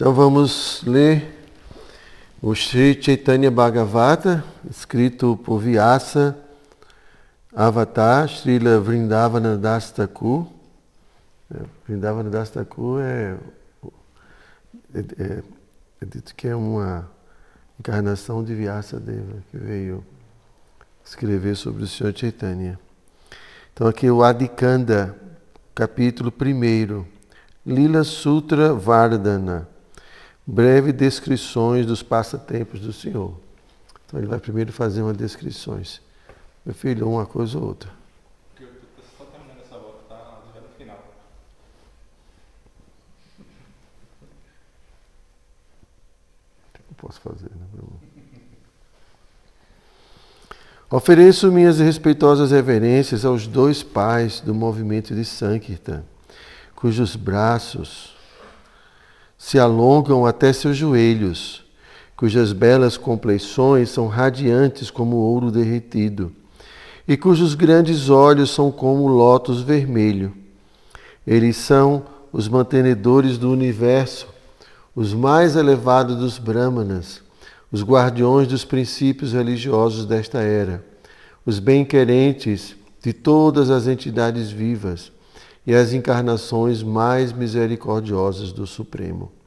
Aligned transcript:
Então 0.00 0.14
vamos 0.14 0.82
ler 0.86 1.44
o 2.40 2.54
Sri 2.54 2.98
Chaitanya 3.02 3.50
Bhagavata, 3.50 4.42
escrito 4.70 5.36
por 5.44 5.58
Vyasa 5.58 6.34
Avatar, 7.54 8.26
Srila 8.26 8.80
Vrindavana 8.80 9.58
Das. 9.58 9.92
É, 9.98 10.06
Vrindavana 11.86 12.30
Das 12.30 12.48
Thakur 12.48 13.02
é, 13.02 13.36
é, 14.94 15.00
é, 15.18 15.42
é 16.00 16.06
dito 16.06 16.34
que 16.34 16.48
é 16.48 16.56
uma 16.56 17.06
encarnação 17.78 18.42
de 18.42 18.54
Vyasa 18.54 18.98
Deva, 18.98 19.42
que 19.50 19.58
veio 19.58 20.02
escrever 21.04 21.54
sobre 21.56 21.82
o 21.82 21.86
Senhor 21.86 22.16
Chaitanya. 22.16 22.80
Então 23.74 23.86
aqui 23.86 24.10
o 24.10 24.22
Adikanda, 24.22 25.14
capítulo 25.74 26.32
1, 26.32 27.04
Lila 27.66 28.02
Sutra 28.02 28.72
Vardhana 28.72 29.68
breve 30.50 30.92
descrições 30.92 31.86
dos 31.86 32.02
passatempos 32.02 32.80
do 32.80 32.92
Senhor. 32.92 33.38
Então 34.04 34.18
ele 34.18 34.26
vai 34.26 34.40
primeiro 34.40 34.72
fazer 34.72 35.00
uma 35.00 35.14
descrições. 35.14 36.00
Meu 36.66 36.74
filho, 36.74 37.08
uma 37.08 37.24
coisa 37.24 37.56
ou 37.56 37.68
outra. 37.68 37.90
Só 39.16 39.24
terminando 39.26 39.60
essa 39.64 39.78
volta, 39.78 40.14
no 40.60 40.68
final. 40.76 40.98
Não 46.88 46.94
posso 46.96 47.20
fazer, 47.20 47.50
né? 47.50 47.66
Ofereço 50.90 51.52
minhas 51.52 51.78
respeitosas 51.78 52.50
reverências 52.50 53.24
aos 53.24 53.46
dois 53.46 53.84
pais 53.84 54.40
do 54.40 54.52
movimento 54.52 55.14
de 55.14 55.24
Sankirtan, 55.24 56.02
cujos 56.74 57.14
braços 57.14 58.19
se 59.42 59.58
alongam 59.58 60.26
até 60.26 60.52
seus 60.52 60.76
joelhos, 60.76 61.64
cujas 62.14 62.52
belas 62.52 62.98
compleições 62.98 63.88
são 63.88 64.06
radiantes 64.06 64.90
como 64.90 65.16
ouro 65.16 65.50
derretido, 65.50 66.30
e 67.08 67.16
cujos 67.16 67.54
grandes 67.54 68.10
olhos 68.10 68.50
são 68.50 68.70
como 68.70 69.08
lótus 69.08 69.62
vermelho. 69.62 70.34
Eles 71.26 71.56
são 71.56 72.04
os 72.30 72.48
mantenedores 72.48 73.38
do 73.38 73.50
universo, 73.50 74.28
os 74.94 75.14
mais 75.14 75.56
elevados 75.56 76.16
dos 76.16 76.38
Brahmanas, 76.38 77.22
os 77.72 77.82
guardiões 77.82 78.46
dos 78.46 78.66
princípios 78.66 79.32
religiosos 79.32 80.04
desta 80.04 80.40
era, 80.40 80.84
os 81.46 81.58
bem-querentes 81.58 82.76
de 83.02 83.14
todas 83.14 83.70
as 83.70 83.86
entidades 83.86 84.50
vivas 84.50 85.10
e 85.66 85.74
as 85.74 85.92
encarnações 85.92 86.82
mais 86.82 87.32
misericordiosas 87.32 88.52
do 88.52 88.66
Supremo. 88.66 89.39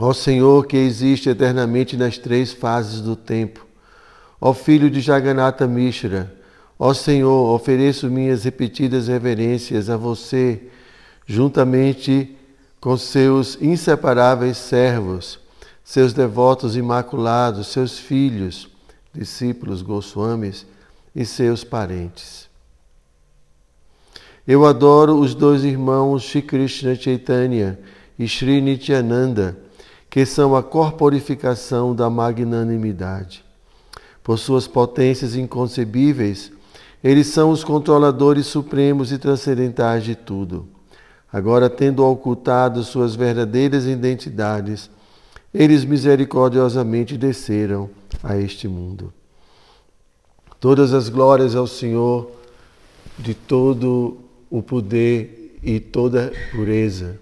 Ó 0.00 0.12
Senhor 0.12 0.64
que 0.64 0.76
existe 0.76 1.28
eternamente 1.28 1.96
nas 1.96 2.16
três 2.16 2.52
fases 2.52 3.00
do 3.00 3.16
tempo, 3.16 3.66
ó 4.40 4.54
Filho 4.54 4.88
de 4.88 5.00
Jagannatha 5.00 5.66
Mishra, 5.66 6.32
ó 6.78 6.94
Senhor, 6.94 7.52
ofereço 7.52 8.08
minhas 8.08 8.44
repetidas 8.44 9.08
reverências 9.08 9.90
a 9.90 9.96
você, 9.96 10.68
juntamente 11.26 12.36
com 12.80 12.96
seus 12.96 13.60
inseparáveis 13.60 14.56
servos, 14.56 15.40
seus 15.82 16.12
devotos 16.12 16.76
imaculados, 16.76 17.66
seus 17.66 17.98
filhos, 17.98 18.70
discípulos 19.12 19.82
Goswamis 19.82 20.64
e 21.12 21.26
seus 21.26 21.64
parentes. 21.64 22.48
Eu 24.46 24.64
adoro 24.64 25.18
os 25.18 25.34
dois 25.34 25.64
irmãos 25.64 26.22
Shri 26.22 26.42
Krishna 26.42 26.94
Chaitanya 26.94 27.76
e 28.16 28.28
Sri 28.28 28.60
Nityananda, 28.60 29.66
que 30.18 30.26
são 30.26 30.56
a 30.56 30.64
corporificação 30.64 31.94
da 31.94 32.10
magnanimidade. 32.10 33.44
Por 34.20 34.36
suas 34.36 34.66
potências 34.66 35.36
inconcebíveis, 35.36 36.50
eles 37.04 37.28
são 37.28 37.52
os 37.52 37.62
controladores 37.62 38.48
supremos 38.48 39.12
e 39.12 39.18
transcendentais 39.18 40.02
de 40.02 40.16
tudo. 40.16 40.66
Agora, 41.32 41.70
tendo 41.70 42.04
ocultado 42.04 42.82
suas 42.82 43.14
verdadeiras 43.14 43.86
identidades, 43.86 44.90
eles 45.54 45.84
misericordiosamente 45.84 47.16
desceram 47.16 47.88
a 48.20 48.36
este 48.36 48.66
mundo. 48.66 49.12
Todas 50.58 50.92
as 50.92 51.08
glórias 51.08 51.54
ao 51.54 51.68
Senhor 51.68 52.28
de 53.16 53.34
todo 53.34 54.18
o 54.50 54.64
poder 54.64 55.56
e 55.62 55.78
toda 55.78 56.32
pureza. 56.50 57.20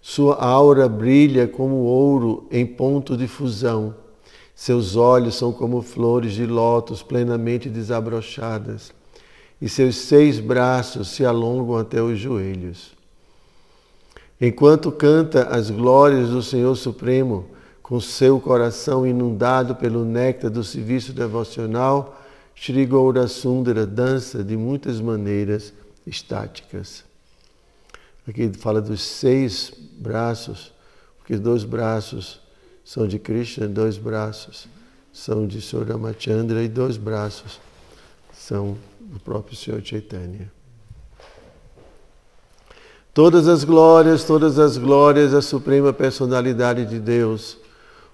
Sua 0.00 0.36
aura 0.36 0.88
brilha 0.88 1.46
como 1.46 1.76
ouro 1.76 2.46
em 2.50 2.64
ponto 2.64 3.16
de 3.16 3.28
fusão. 3.28 3.94
Seus 4.54 4.96
olhos 4.96 5.36
são 5.36 5.52
como 5.52 5.82
flores 5.82 6.32
de 6.32 6.46
lótus 6.46 7.02
plenamente 7.02 7.68
desabrochadas, 7.68 8.92
e 9.60 9.68
seus 9.68 9.96
seis 9.96 10.38
braços 10.38 11.08
se 11.08 11.24
alongam 11.24 11.76
até 11.76 12.02
os 12.02 12.18
joelhos. 12.18 12.92
Enquanto 14.40 14.90
canta 14.90 15.44
as 15.48 15.70
glórias 15.70 16.30
do 16.30 16.42
Senhor 16.42 16.74
Supremo, 16.76 17.46
com 17.82 18.00
seu 18.00 18.40
coração 18.40 19.06
inundado 19.06 19.74
pelo 19.74 20.04
néctar 20.04 20.50
do 20.50 20.64
serviço 20.64 21.12
devocional, 21.12 22.18
Shri 22.54 22.86
Gaura 22.86 23.26
Sundara 23.26 23.86
dança 23.86 24.44
de 24.44 24.56
muitas 24.56 25.00
maneiras 25.00 25.72
estáticas. 26.06 27.09
Aqui 28.30 28.48
fala 28.56 28.80
dos 28.80 29.02
seis 29.02 29.72
braços, 29.98 30.72
porque 31.18 31.36
dois 31.36 31.64
braços 31.64 32.40
são 32.84 33.04
de 33.04 33.18
Krishna, 33.18 33.66
dois 33.66 33.98
braços 33.98 34.68
são 35.12 35.48
de 35.48 35.60
Sr. 35.60 35.82
Ramachandra 35.88 36.62
e 36.62 36.68
dois 36.68 36.96
braços 36.96 37.58
são 38.32 38.78
do 39.00 39.18
próprio 39.18 39.56
Senhor 39.56 39.82
Chaitanya. 39.84 40.48
Todas 43.12 43.48
as 43.48 43.64
glórias, 43.64 44.22
todas 44.22 44.60
as 44.60 44.78
glórias 44.78 45.34
à 45.34 45.42
Suprema 45.42 45.92
Personalidade 45.92 46.86
de 46.86 47.00
Deus, 47.00 47.58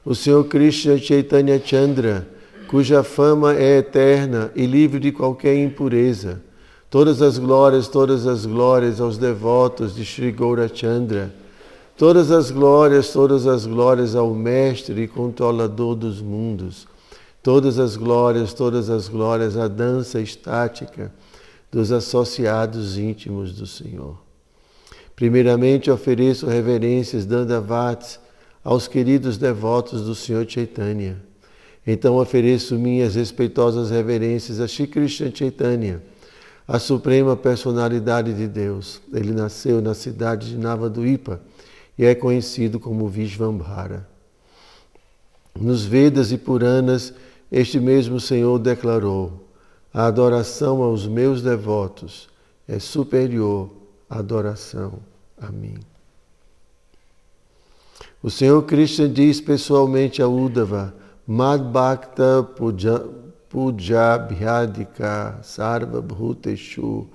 o 0.02 0.14
Senhor 0.14 0.44
Krishna 0.44 0.96
Chaitanya 0.96 1.60
Chandra, 1.62 2.26
cuja 2.68 3.02
fama 3.02 3.54
é 3.54 3.80
eterna 3.80 4.50
e 4.56 4.64
livre 4.64 4.98
de 4.98 5.12
qualquer 5.12 5.56
impureza 5.56 6.40
Todas 6.88 7.20
as 7.20 7.36
glórias, 7.36 7.88
todas 7.88 8.26
as 8.26 8.46
glórias 8.46 9.00
aos 9.00 9.18
devotos 9.18 9.94
de 9.94 10.04
Sri 10.04 10.30
Gaurachandra. 10.30 11.34
Todas 11.96 12.30
as 12.30 12.50
glórias, 12.50 13.08
todas 13.08 13.46
as 13.46 13.66
glórias 13.66 14.14
ao 14.14 14.32
Mestre 14.32 15.02
e 15.02 15.08
Controlador 15.08 15.96
dos 15.96 16.20
mundos. 16.20 16.86
Todas 17.42 17.78
as 17.78 17.96
glórias, 17.96 18.52
todas 18.52 18.88
as 18.88 19.08
glórias 19.08 19.56
à 19.56 19.66
dança 19.66 20.20
estática 20.20 21.12
dos 21.72 21.90
associados 21.90 22.96
íntimos 22.96 23.52
do 23.52 23.66
Senhor. 23.66 24.16
Primeiramente 25.16 25.90
ofereço 25.90 26.46
reverências 26.46 27.26
dandavats 27.26 28.20
aos 28.62 28.86
queridos 28.86 29.38
devotos 29.38 30.02
do 30.02 30.14
Senhor 30.14 30.48
Chaitanya. 30.48 31.16
Então 31.84 32.16
ofereço 32.16 32.76
minhas 32.76 33.14
respeitosas 33.16 33.90
reverências 33.90 34.60
a 34.60 34.68
Shri 34.68 34.86
Krishna 34.86 35.32
Chaitanya 35.34 36.02
a 36.66 36.78
suprema 36.78 37.36
personalidade 37.36 38.34
de 38.34 38.48
Deus. 38.48 39.00
Ele 39.12 39.32
nasceu 39.32 39.80
na 39.80 39.94
cidade 39.94 40.50
de 40.50 40.58
Navaduipa 40.58 41.40
e 41.96 42.04
é 42.04 42.14
conhecido 42.14 42.80
como 42.80 43.08
Vishvambhara. 43.08 44.06
Nos 45.54 45.84
Vedas 45.84 46.32
e 46.32 46.38
Puranas, 46.38 47.14
este 47.50 47.78
mesmo 47.78 48.20
Senhor 48.20 48.58
declarou: 48.58 49.48
a 49.94 50.06
adoração 50.06 50.82
aos 50.82 51.06
meus 51.06 51.40
devotos 51.40 52.28
é 52.68 52.78
superior 52.78 53.70
à 54.10 54.18
adoração 54.18 54.98
a 55.40 55.50
mim. 55.50 55.78
O 58.22 58.30
Senhor 58.30 58.62
Krishna 58.64 59.08
diz 59.08 59.40
pessoalmente 59.40 60.20
a 60.20 60.28
Uddhava: 60.28 60.94
Madbhakta 61.26 62.42
Puja 62.42 63.02
Pujabhyadika 63.56 65.42
Sarva 65.42 66.02
Bhuteshu 66.02 67.06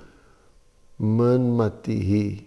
Manmatihi. 0.99 2.43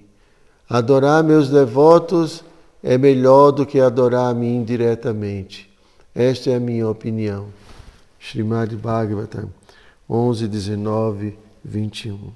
Adorar 0.69 1.23
meus 1.23 1.49
devotos 1.49 2.43
é 2.83 2.99
melhor 2.99 3.53
do 3.53 3.65
que 3.65 3.79
adorar 3.79 4.33
a 4.33 4.35
mim 4.35 4.65
diretamente. 4.65 5.71
Esta 6.13 6.51
é 6.51 6.57
a 6.57 6.61
minha 6.61 6.89
opinião. 6.89 7.47
Srimad 8.19 8.75
Bhagavatam 8.75 9.49
11, 10.11 10.49
19, 10.49 11.39
21. 11.65 12.33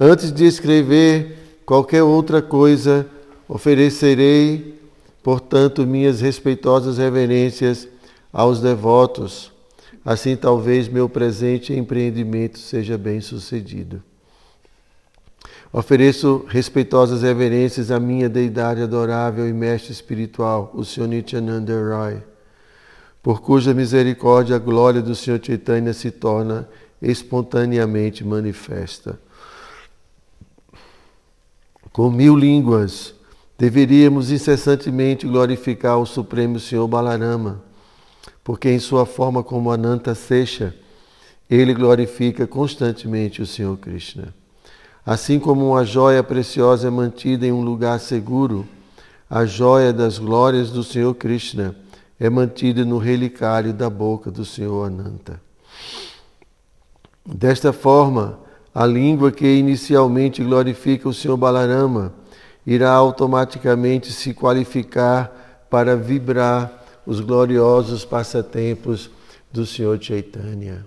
Antes 0.00 0.32
de 0.32 0.46
escrever 0.46 1.60
qualquer 1.64 2.02
outra 2.02 2.42
coisa, 2.42 3.06
oferecerei, 3.48 4.80
portanto, 5.22 5.86
minhas 5.86 6.20
respeitosas 6.20 6.98
reverências 6.98 7.93
aos 8.34 8.60
devotos. 8.60 9.52
Assim, 10.04 10.36
talvez 10.36 10.88
meu 10.88 11.08
presente 11.08 11.72
empreendimento 11.72 12.58
seja 12.58 12.98
bem 12.98 13.20
sucedido. 13.20 14.02
Ofereço 15.72 16.44
respeitosas 16.48 17.22
reverências 17.22 17.90
à 17.90 17.98
minha 17.98 18.28
deidade 18.28 18.82
adorável 18.82 19.48
e 19.48 19.52
mestre 19.52 19.92
espiritual, 19.92 20.70
o 20.74 20.84
Sr. 20.84 21.06
Nityananda 21.06 21.72
Rai, 21.88 22.22
por 23.22 23.40
cuja 23.40 23.72
misericórdia 23.72 24.56
a 24.56 24.58
glória 24.58 25.00
do 25.00 25.14
Sr. 25.14 25.40
Chaitanya 25.42 25.92
se 25.92 26.10
torna 26.10 26.68
espontaneamente 27.00 28.24
manifesta. 28.24 29.18
Com 31.92 32.10
mil 32.10 32.36
línguas, 32.36 33.14
deveríamos 33.58 34.30
incessantemente 34.30 35.26
glorificar 35.26 35.98
o 35.98 36.06
Supremo 36.06 36.60
Senhor 36.60 36.86
Balarama, 36.86 37.62
porque 38.44 38.70
em 38.70 38.78
sua 38.78 39.06
forma 39.06 39.42
como 39.42 39.72
Ananta 39.72 40.14
Sesha, 40.14 40.74
ele 41.48 41.72
glorifica 41.72 42.46
constantemente 42.46 43.40
o 43.40 43.46
Senhor 43.46 43.76
Krishna. 43.78 44.34
Assim 45.04 45.38
como 45.38 45.70
uma 45.70 45.84
joia 45.84 46.22
preciosa 46.22 46.88
é 46.88 46.90
mantida 46.90 47.46
em 47.46 47.52
um 47.52 47.62
lugar 47.62 47.98
seguro, 47.98 48.66
a 49.28 49.46
joia 49.46 49.92
das 49.92 50.18
glórias 50.18 50.70
do 50.70 50.84
Senhor 50.84 51.14
Krishna 51.14 51.74
é 52.20 52.28
mantida 52.28 52.84
no 52.84 52.98
relicário 52.98 53.72
da 53.72 53.88
boca 53.88 54.30
do 54.30 54.44
Senhor 54.44 54.86
Ananta. 54.86 55.40
Desta 57.26 57.72
forma, 57.72 58.38
a 58.74 58.84
língua 58.84 59.32
que 59.32 59.46
inicialmente 59.46 60.44
glorifica 60.44 61.08
o 61.08 61.14
Senhor 61.14 61.36
Balarama 61.36 62.12
irá 62.66 62.92
automaticamente 62.92 64.12
se 64.12 64.34
qualificar 64.34 65.66
para 65.70 65.96
vibrar 65.96 66.83
os 67.06 67.20
gloriosos 67.20 68.04
passatempos 68.04 69.10
do 69.52 69.66
Senhor 69.66 70.02
Chaitanya. 70.02 70.86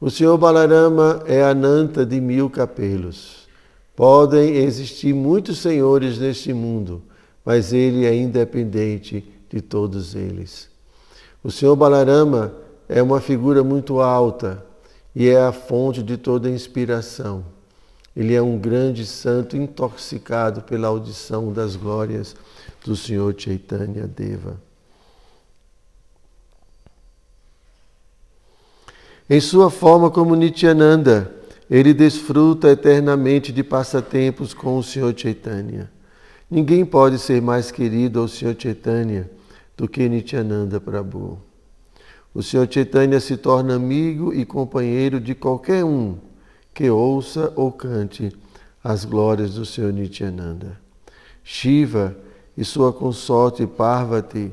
O 0.00 0.10
Senhor 0.10 0.36
Balarama 0.36 1.22
é 1.26 1.42
a 1.42 1.54
nanta 1.54 2.04
de 2.04 2.20
mil 2.20 2.50
capelos. 2.50 3.46
Podem 3.94 4.56
existir 4.56 5.14
muitos 5.14 5.58
senhores 5.58 6.18
neste 6.18 6.52
mundo, 6.52 7.02
mas 7.44 7.72
ele 7.72 8.04
é 8.04 8.14
independente 8.14 9.24
de 9.48 9.60
todos 9.60 10.14
eles. 10.14 10.68
O 11.42 11.50
Senhor 11.50 11.76
Balarama 11.76 12.52
é 12.88 13.02
uma 13.02 13.20
figura 13.20 13.64
muito 13.64 14.00
alta 14.00 14.64
e 15.14 15.28
é 15.28 15.40
a 15.40 15.52
fonte 15.52 16.02
de 16.02 16.16
toda 16.16 16.50
inspiração. 16.50 17.44
Ele 18.14 18.34
é 18.34 18.42
um 18.42 18.58
grande 18.58 19.06
santo 19.06 19.56
intoxicado 19.56 20.62
pela 20.62 20.88
audição 20.88 21.52
das 21.52 21.76
glórias 21.76 22.34
do 22.84 22.96
Senhor 22.96 23.34
Chaitanya 23.36 24.06
Deva. 24.06 24.65
Em 29.28 29.40
sua 29.40 29.70
forma 29.70 30.08
como 30.08 30.36
Nityananda, 30.36 31.34
ele 31.68 31.92
desfruta 31.92 32.70
eternamente 32.70 33.50
de 33.50 33.64
passatempos 33.64 34.54
com 34.54 34.78
o 34.78 34.84
Senhor 34.84 35.12
Chaitanya. 35.16 35.90
Ninguém 36.48 36.84
pode 36.84 37.18
ser 37.18 37.42
mais 37.42 37.72
querido 37.72 38.20
ao 38.20 38.28
Senhor 38.28 38.54
Chaitanya 38.56 39.28
do 39.76 39.88
que 39.88 40.08
Nityananda 40.08 40.80
Prabhu. 40.80 41.40
O 42.32 42.40
Senhor 42.40 42.68
Chaitanya 42.70 43.18
se 43.18 43.36
torna 43.36 43.74
amigo 43.74 44.32
e 44.32 44.44
companheiro 44.44 45.18
de 45.18 45.34
qualquer 45.34 45.84
um 45.84 46.18
que 46.72 46.88
ouça 46.88 47.52
ou 47.56 47.72
cante 47.72 48.32
as 48.82 49.04
glórias 49.04 49.54
do 49.54 49.66
Senhor 49.66 49.92
Nityananda. 49.92 50.78
Shiva 51.42 52.16
e 52.56 52.64
sua 52.64 52.92
consorte 52.92 53.66
Parvati 53.66 54.52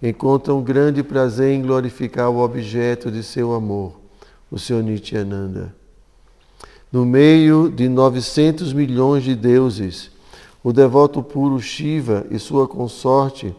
encontram 0.00 0.62
grande 0.62 1.02
prazer 1.02 1.52
em 1.52 1.62
glorificar 1.62 2.30
o 2.30 2.38
objeto 2.38 3.10
de 3.10 3.24
seu 3.24 3.52
amor 3.52 4.01
o 4.52 4.58
Senhor 4.58 4.82
Nityananda. 4.82 5.74
No 6.92 7.06
meio 7.06 7.70
de 7.70 7.88
900 7.88 8.74
milhões 8.74 9.24
de 9.24 9.34
deuses, 9.34 10.10
o 10.62 10.74
devoto 10.74 11.22
puro 11.22 11.58
Shiva 11.58 12.26
e 12.30 12.38
sua 12.38 12.68
consorte 12.68 13.56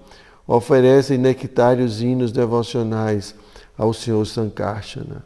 oferecem 0.48 1.18
nectários 1.18 2.00
hinos 2.00 2.32
devocionais 2.32 3.34
ao 3.76 3.92
Senhor 3.92 4.24
Sankarsana. 4.24 5.26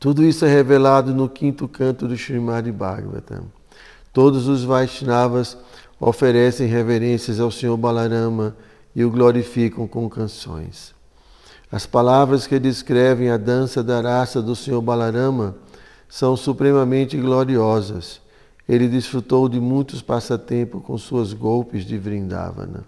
Tudo 0.00 0.24
isso 0.24 0.44
é 0.44 0.48
revelado 0.48 1.14
no 1.14 1.28
quinto 1.28 1.68
canto 1.68 2.08
do 2.08 2.14
Srimad 2.14 2.68
Bhagavatam. 2.72 3.44
Todos 4.12 4.48
os 4.48 4.64
Vaishnavas 4.64 5.56
oferecem 6.00 6.66
reverências 6.66 7.38
ao 7.38 7.52
Senhor 7.52 7.76
Balarama 7.76 8.56
e 8.96 9.04
o 9.04 9.10
glorificam 9.10 9.86
com 9.86 10.10
canções. 10.10 10.91
As 11.72 11.86
palavras 11.86 12.46
que 12.46 12.58
descrevem 12.58 13.30
a 13.30 13.38
dança 13.38 13.82
da 13.82 13.98
raça 14.02 14.42
do 14.42 14.54
Senhor 14.54 14.82
Balarama 14.82 15.56
são 16.06 16.36
supremamente 16.36 17.16
gloriosas. 17.16 18.20
Ele 18.68 18.86
desfrutou 18.86 19.48
de 19.48 19.58
muitos 19.58 20.02
passatempos 20.02 20.82
com 20.82 20.98
suas 20.98 21.32
golpes 21.32 21.86
de 21.86 21.96
Vrindavana. 21.96 22.84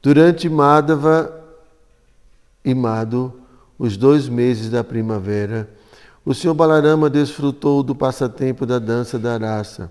Durante 0.00 0.48
Madhava 0.48 1.44
e 2.64 2.72
Madhu, 2.72 3.34
os 3.76 3.96
dois 3.96 4.28
meses 4.28 4.70
da 4.70 4.84
primavera, 4.84 5.68
o 6.24 6.32
Senhor 6.32 6.54
Balarama 6.54 7.10
desfrutou 7.10 7.82
do 7.82 7.94
passatempo 7.94 8.64
da 8.64 8.78
dança 8.78 9.18
da 9.18 9.36
raça. 9.36 9.90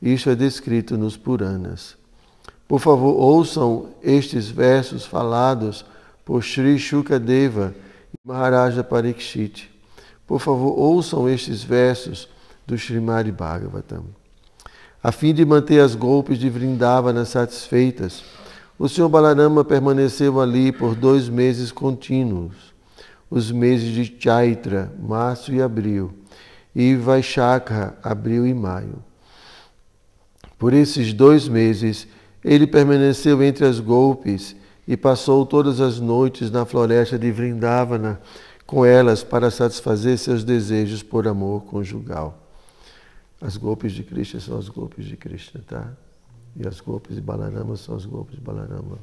Isso 0.00 0.30
é 0.30 0.34
descrito 0.34 0.96
nos 0.96 1.14
Puranas. 1.14 1.94
Por 2.66 2.80
favor, 2.80 3.14
ouçam 3.16 3.90
estes 4.02 4.48
versos 4.48 5.04
falados 5.04 5.84
por 6.24 6.42
Sri 6.42 6.78
Shukadeva 6.78 7.74
e 8.12 8.28
Maharaja 8.28 8.82
Parikshit. 8.82 9.70
Por 10.26 10.40
favor, 10.40 10.78
ouçam 10.78 11.28
estes 11.28 11.62
versos 11.62 12.28
do 12.66 12.74
Srimad 12.76 13.30
Bhagavatam. 13.30 14.04
A 15.02 15.12
fim 15.12 15.34
de 15.34 15.44
manter 15.44 15.80
as 15.80 15.94
golpes 15.94 16.38
de 16.38 16.48
Vrindavana 16.48 17.26
satisfeitas, 17.26 18.24
o 18.78 18.88
Sr. 18.88 19.08
Balarama 19.08 19.62
permaneceu 19.62 20.40
ali 20.40 20.72
por 20.72 20.94
dois 20.94 21.28
meses 21.28 21.70
contínuos, 21.70 22.74
os 23.30 23.52
meses 23.52 23.92
de 23.92 24.16
Chaitra, 24.18 24.90
março 24.98 25.52
e 25.52 25.60
abril, 25.60 26.12
e 26.74 26.96
Vaishakha, 26.96 27.94
abril 28.02 28.46
e 28.46 28.54
maio. 28.54 29.04
Por 30.58 30.72
esses 30.72 31.12
dois 31.12 31.46
meses, 31.46 32.08
ele 32.44 32.66
permaneceu 32.66 33.42
entre 33.42 33.64
as 33.64 33.80
golpes 33.80 34.54
e 34.86 34.96
passou 34.96 35.46
todas 35.46 35.80
as 35.80 35.98
noites 35.98 36.50
na 36.50 36.66
floresta 36.66 37.18
de 37.18 37.32
Vrindavana 37.32 38.20
com 38.66 38.84
elas 38.84 39.22
para 39.22 39.50
satisfazer 39.50 40.18
seus 40.18 40.44
desejos 40.44 41.02
por 41.02 41.26
amor 41.26 41.64
conjugal. 41.64 42.38
As 43.40 43.56
golpes 43.56 43.92
de 43.92 44.02
Krishna 44.02 44.40
são 44.40 44.58
as 44.58 44.68
golpes 44.68 45.06
de 45.06 45.16
Krishna, 45.16 45.62
tá? 45.66 45.90
E 46.56 46.66
as 46.66 46.80
golpes 46.80 47.16
de 47.16 47.20
Balarama 47.20 47.76
são 47.76 47.96
as 47.96 48.04
golpes 48.04 48.36
de 48.36 48.40
Balarama. 48.40 48.98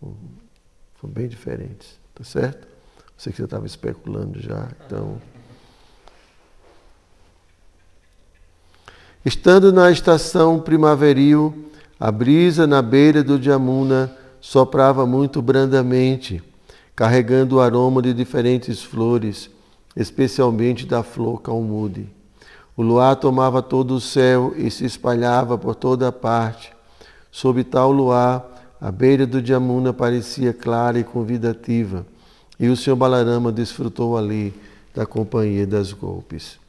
São 0.00 1.10
bem 1.10 1.28
diferentes, 1.28 1.98
tá 2.14 2.24
certo? 2.24 2.66
Sei 3.16 3.32
que 3.32 3.36
você 3.38 3.44
estava 3.44 3.66
especulando 3.66 4.40
já, 4.40 4.68
então. 4.84 5.20
Estando 9.24 9.72
na 9.72 9.90
estação 9.90 10.60
primaveril, 10.60 11.70
a 11.98 12.12
brisa 12.12 12.66
na 12.66 12.80
beira 12.80 13.24
do 13.24 13.42
Jamuna 13.42 14.12
soprava 14.40 15.04
muito 15.04 15.42
brandamente, 15.42 16.42
carregando 16.94 17.56
o 17.56 17.60
aroma 17.60 18.00
de 18.00 18.14
diferentes 18.14 18.82
flores, 18.82 19.50
especialmente 19.96 20.86
da 20.86 21.02
flor 21.02 21.42
calmude. 21.42 22.08
O 22.76 22.82
luar 22.82 23.16
tomava 23.16 23.60
todo 23.60 23.94
o 23.94 24.00
céu 24.00 24.54
e 24.56 24.70
se 24.70 24.84
espalhava 24.84 25.58
por 25.58 25.74
toda 25.74 26.12
parte. 26.12 26.72
Sob 27.32 27.64
tal 27.64 27.90
luar, 27.90 28.76
a 28.80 28.92
beira 28.92 29.26
do 29.26 29.44
Jamuna 29.44 29.92
parecia 29.92 30.52
clara 30.52 31.00
e 31.00 31.04
convidativa, 31.04 32.06
e 32.60 32.68
o 32.68 32.76
Senhor 32.76 32.94
Balarama 32.94 33.50
desfrutou 33.50 34.16
ali 34.16 34.54
da 34.94 35.04
companhia 35.04 35.66
das 35.66 35.92
golpes. 35.92 36.60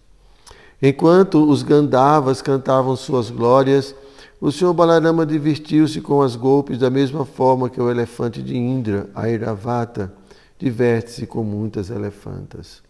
Enquanto 0.81 1.48
os 1.48 1.62
Gandavas 1.62 2.41
cantavam 2.41 2.95
suas 2.95 3.29
glórias, 3.29 3.93
o 4.41 4.51
Senhor 4.51 4.74
Balarama 4.74 5.25
divertiu-se 5.25 6.00
com 6.00 6.22
as 6.22 6.36
golpes 6.36 6.79
da 6.79 6.89
mesma 6.89 7.25
forma 7.25 7.69
que 7.69 7.81
o 7.81 7.89
elefante 7.89 8.41
de 8.41 8.55
Indra, 8.55 9.10
a 9.13 9.29
Iravata, 9.29 10.13
diverte-se 10.58 11.27
com 11.27 11.43
muitas 11.43 11.89
elefantas. 11.89 12.81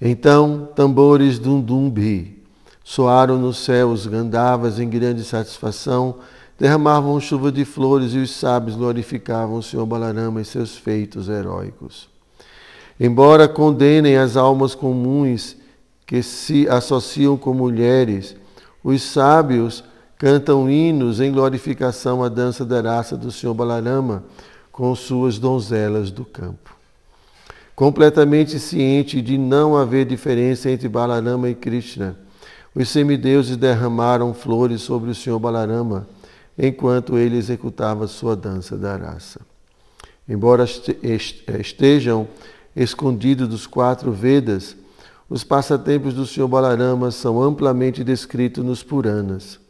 Então, 0.00 0.68
tambores 0.74 1.38
Dundumbi 1.38 2.42
soaram 2.82 3.38
no 3.38 3.52
céu, 3.52 3.90
os 3.90 4.06
Gandavas, 4.06 4.78
em 4.78 4.88
grande 4.88 5.22
satisfação, 5.24 6.16
derramavam 6.58 7.20
chuva 7.20 7.52
de 7.52 7.64
flores 7.64 8.14
e 8.14 8.18
os 8.18 8.30
sábios 8.30 8.76
glorificavam 8.76 9.56
o 9.56 9.62
Senhor 9.62 9.84
Balarama 9.84 10.40
e 10.40 10.44
seus 10.44 10.76
feitos 10.76 11.28
heróicos. 11.28 12.08
Embora 12.98 13.46
condenem 13.46 14.16
as 14.16 14.36
almas 14.36 14.74
comuns 14.74 15.56
que 16.06 16.22
se 16.22 16.68
associam 16.68 17.36
com 17.36 17.54
mulheres, 17.54 18.36
os 18.82 19.02
sábios 19.02 19.84
cantam 20.16 20.68
hinos 20.70 21.20
em 21.20 21.32
glorificação 21.32 22.22
à 22.22 22.28
dança 22.28 22.64
da 22.64 22.80
raça 22.80 23.16
do 23.16 23.30
Senhor 23.32 23.54
Balarama 23.54 24.22
com 24.70 24.94
suas 24.94 25.38
donzelas 25.38 26.10
do 26.10 26.24
campo. 26.24 26.76
Completamente 27.74 28.58
ciente 28.58 29.22
de 29.22 29.38
não 29.38 29.76
haver 29.76 30.04
diferença 30.04 30.70
entre 30.70 30.88
Balarama 30.88 31.48
e 31.48 31.54
Krishna, 31.54 32.16
os 32.74 32.88
semideuses 32.88 33.56
derramaram 33.56 34.34
flores 34.34 34.82
sobre 34.82 35.10
o 35.10 35.14
Senhor 35.14 35.38
Balarama 35.38 36.06
enquanto 36.58 37.16
ele 37.16 37.36
executava 37.36 38.06
sua 38.06 38.36
dança 38.36 38.76
da 38.76 38.96
raça. 38.96 39.40
Embora 40.28 40.64
estejam 40.64 42.28
escondidos 42.76 43.48
dos 43.48 43.66
quatro 43.66 44.12
Vedas, 44.12 44.76
os 45.30 45.44
passatempos 45.44 46.12
do 46.12 46.26
Senhor 46.26 46.48
Balarama 46.48 47.12
são 47.12 47.40
amplamente 47.40 48.02
descritos 48.02 48.64
nos 48.64 48.82
Puranas. 48.82 49.60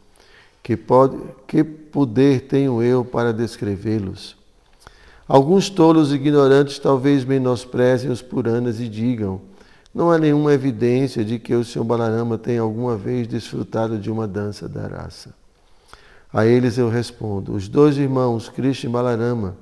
Que, 0.62 0.74
pode, 0.74 1.18
que 1.46 1.62
poder 1.62 2.48
tenho 2.48 2.82
eu 2.82 3.04
para 3.04 3.30
descrevê-los? 3.30 4.36
Alguns 5.28 5.68
tolos 5.68 6.12
ignorantes 6.12 6.78
talvez 6.78 7.24
menosprezem 7.24 8.10
os 8.10 8.22
Puranas 8.22 8.80
e 8.80 8.88
digam: 8.88 9.42
não 9.94 10.10
há 10.10 10.18
nenhuma 10.18 10.52
evidência 10.52 11.24
de 11.24 11.38
que 11.38 11.52
o 11.54 11.64
Senhor 11.64 11.84
Balarama 11.84 12.38
tenha 12.38 12.62
alguma 12.62 12.96
vez 12.96 13.26
desfrutado 13.26 13.98
de 13.98 14.10
uma 14.10 14.26
dança 14.26 14.68
da 14.68 14.86
raça. 14.86 15.34
A 16.32 16.46
eles 16.46 16.78
eu 16.78 16.88
respondo: 16.88 17.52
os 17.52 17.68
dois 17.68 17.98
irmãos, 17.98 18.48
Krishna 18.48 18.88
e 18.88 18.92
Balarama, 18.92 19.56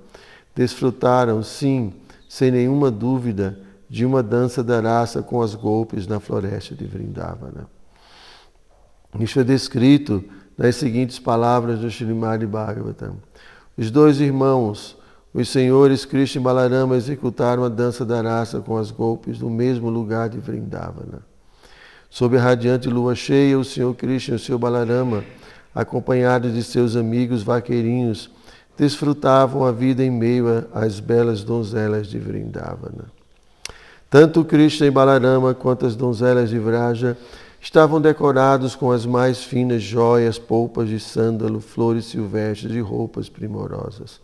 desfrutaram, 0.54 1.42
sim, 1.42 1.92
sem 2.28 2.50
nenhuma 2.50 2.90
dúvida, 2.90 3.58
de 3.88 4.04
uma 4.04 4.22
dança 4.22 4.62
da 4.62 4.80
raça 4.80 5.22
com 5.22 5.40
as 5.40 5.54
golpes 5.54 6.06
na 6.06 6.20
floresta 6.20 6.74
de 6.74 6.84
Vrindavana. 6.84 7.68
Isso 9.18 9.40
é 9.40 9.44
descrito 9.44 10.22
nas 10.56 10.76
seguintes 10.76 11.18
palavras 11.18 11.78
do 11.78 11.86
Srimad 11.86 12.44
Bhagavatam. 12.44 13.16
Os 13.76 13.90
dois 13.90 14.20
irmãos, 14.20 14.98
os 15.32 15.48
senhores 15.48 16.04
Krishna 16.04 16.40
e 16.40 16.44
Balarama, 16.44 16.96
executaram 16.96 17.64
a 17.64 17.68
dança 17.68 18.04
da 18.04 18.20
raça 18.20 18.60
com 18.60 18.76
as 18.76 18.90
golpes 18.90 19.38
no 19.38 19.48
mesmo 19.48 19.88
lugar 19.88 20.28
de 20.28 20.38
Vrindavana. 20.38 21.22
Sob 22.10 22.36
a 22.36 22.40
radiante 22.40 22.88
lua 22.88 23.14
cheia, 23.14 23.58
o 23.58 23.64
senhor 23.64 23.94
Krishna 23.94 24.34
e 24.34 24.36
o 24.36 24.38
senhor 24.38 24.58
Balarama, 24.58 25.24
acompanhados 25.74 26.52
de 26.52 26.62
seus 26.62 26.96
amigos 26.96 27.42
vaqueirinhos, 27.42 28.30
desfrutavam 28.76 29.64
a 29.64 29.72
vida 29.72 30.04
em 30.04 30.10
meio 30.10 30.66
às 30.72 31.00
belas 31.00 31.42
donzelas 31.42 32.06
de 32.06 32.18
Vrindavana. 32.18 33.17
Tanto 34.10 34.42
Krishna 34.42 34.86
e 34.86 34.90
Balarama 34.90 35.52
quanto 35.52 35.84
as 35.84 35.94
donzelas 35.94 36.48
de 36.48 36.58
Vraja 36.58 37.16
estavam 37.60 38.00
decorados 38.00 38.74
com 38.74 38.90
as 38.90 39.04
mais 39.04 39.44
finas 39.44 39.82
joias, 39.82 40.38
polpas 40.38 40.88
de 40.88 40.98
sândalo, 40.98 41.60
flores 41.60 42.06
silvestres 42.06 42.74
e 42.74 42.80
roupas 42.80 43.28
primorosas. 43.28 44.18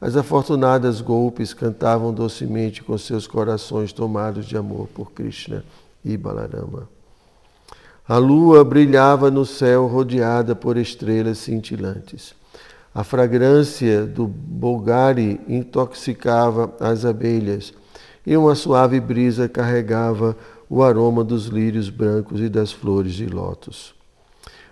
As 0.00 0.16
afortunadas 0.16 1.00
golpes 1.00 1.54
cantavam 1.54 2.12
docemente 2.12 2.82
com 2.82 2.98
seus 2.98 3.28
corações 3.28 3.92
tomados 3.92 4.46
de 4.46 4.56
amor 4.56 4.88
por 4.88 5.12
Krishna 5.12 5.64
e 6.04 6.16
Balarama. 6.16 6.88
A 8.06 8.18
lua 8.18 8.64
brilhava 8.64 9.30
no 9.30 9.46
céu 9.46 9.86
rodeada 9.86 10.56
por 10.56 10.76
estrelas 10.76 11.38
cintilantes. 11.38 12.34
A 12.92 13.04
fragrância 13.04 14.04
do 14.04 14.26
Bulgari 14.26 15.40
intoxicava 15.48 16.74
as 16.80 17.04
abelhas 17.04 17.72
e 18.26 18.36
uma 18.36 18.54
suave 18.54 19.00
brisa 19.00 19.48
carregava 19.48 20.36
o 20.68 20.82
aroma 20.82 21.22
dos 21.22 21.46
lírios 21.46 21.90
brancos 21.90 22.40
e 22.40 22.48
das 22.48 22.72
flores 22.72 23.12
de 23.12 23.26
lótus. 23.26 23.94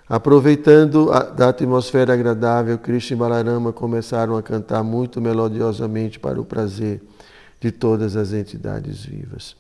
Aproveitando 0.09 1.11
a, 1.13 1.21
da 1.21 1.49
atmosfera 1.49 2.13
agradável, 2.13 2.77
Krishna 2.79 3.17
e 3.17 3.19
Balarama 3.19 3.73
começaram 3.73 4.37
a 4.37 4.43
cantar 4.43 4.83
muito 4.83 5.21
melodiosamente 5.21 6.19
para 6.19 6.41
o 6.41 6.45
prazer 6.45 7.01
de 7.61 7.71
todas 7.71 8.17
as 8.17 8.33
entidades 8.33 9.05
vivas. 9.05 9.57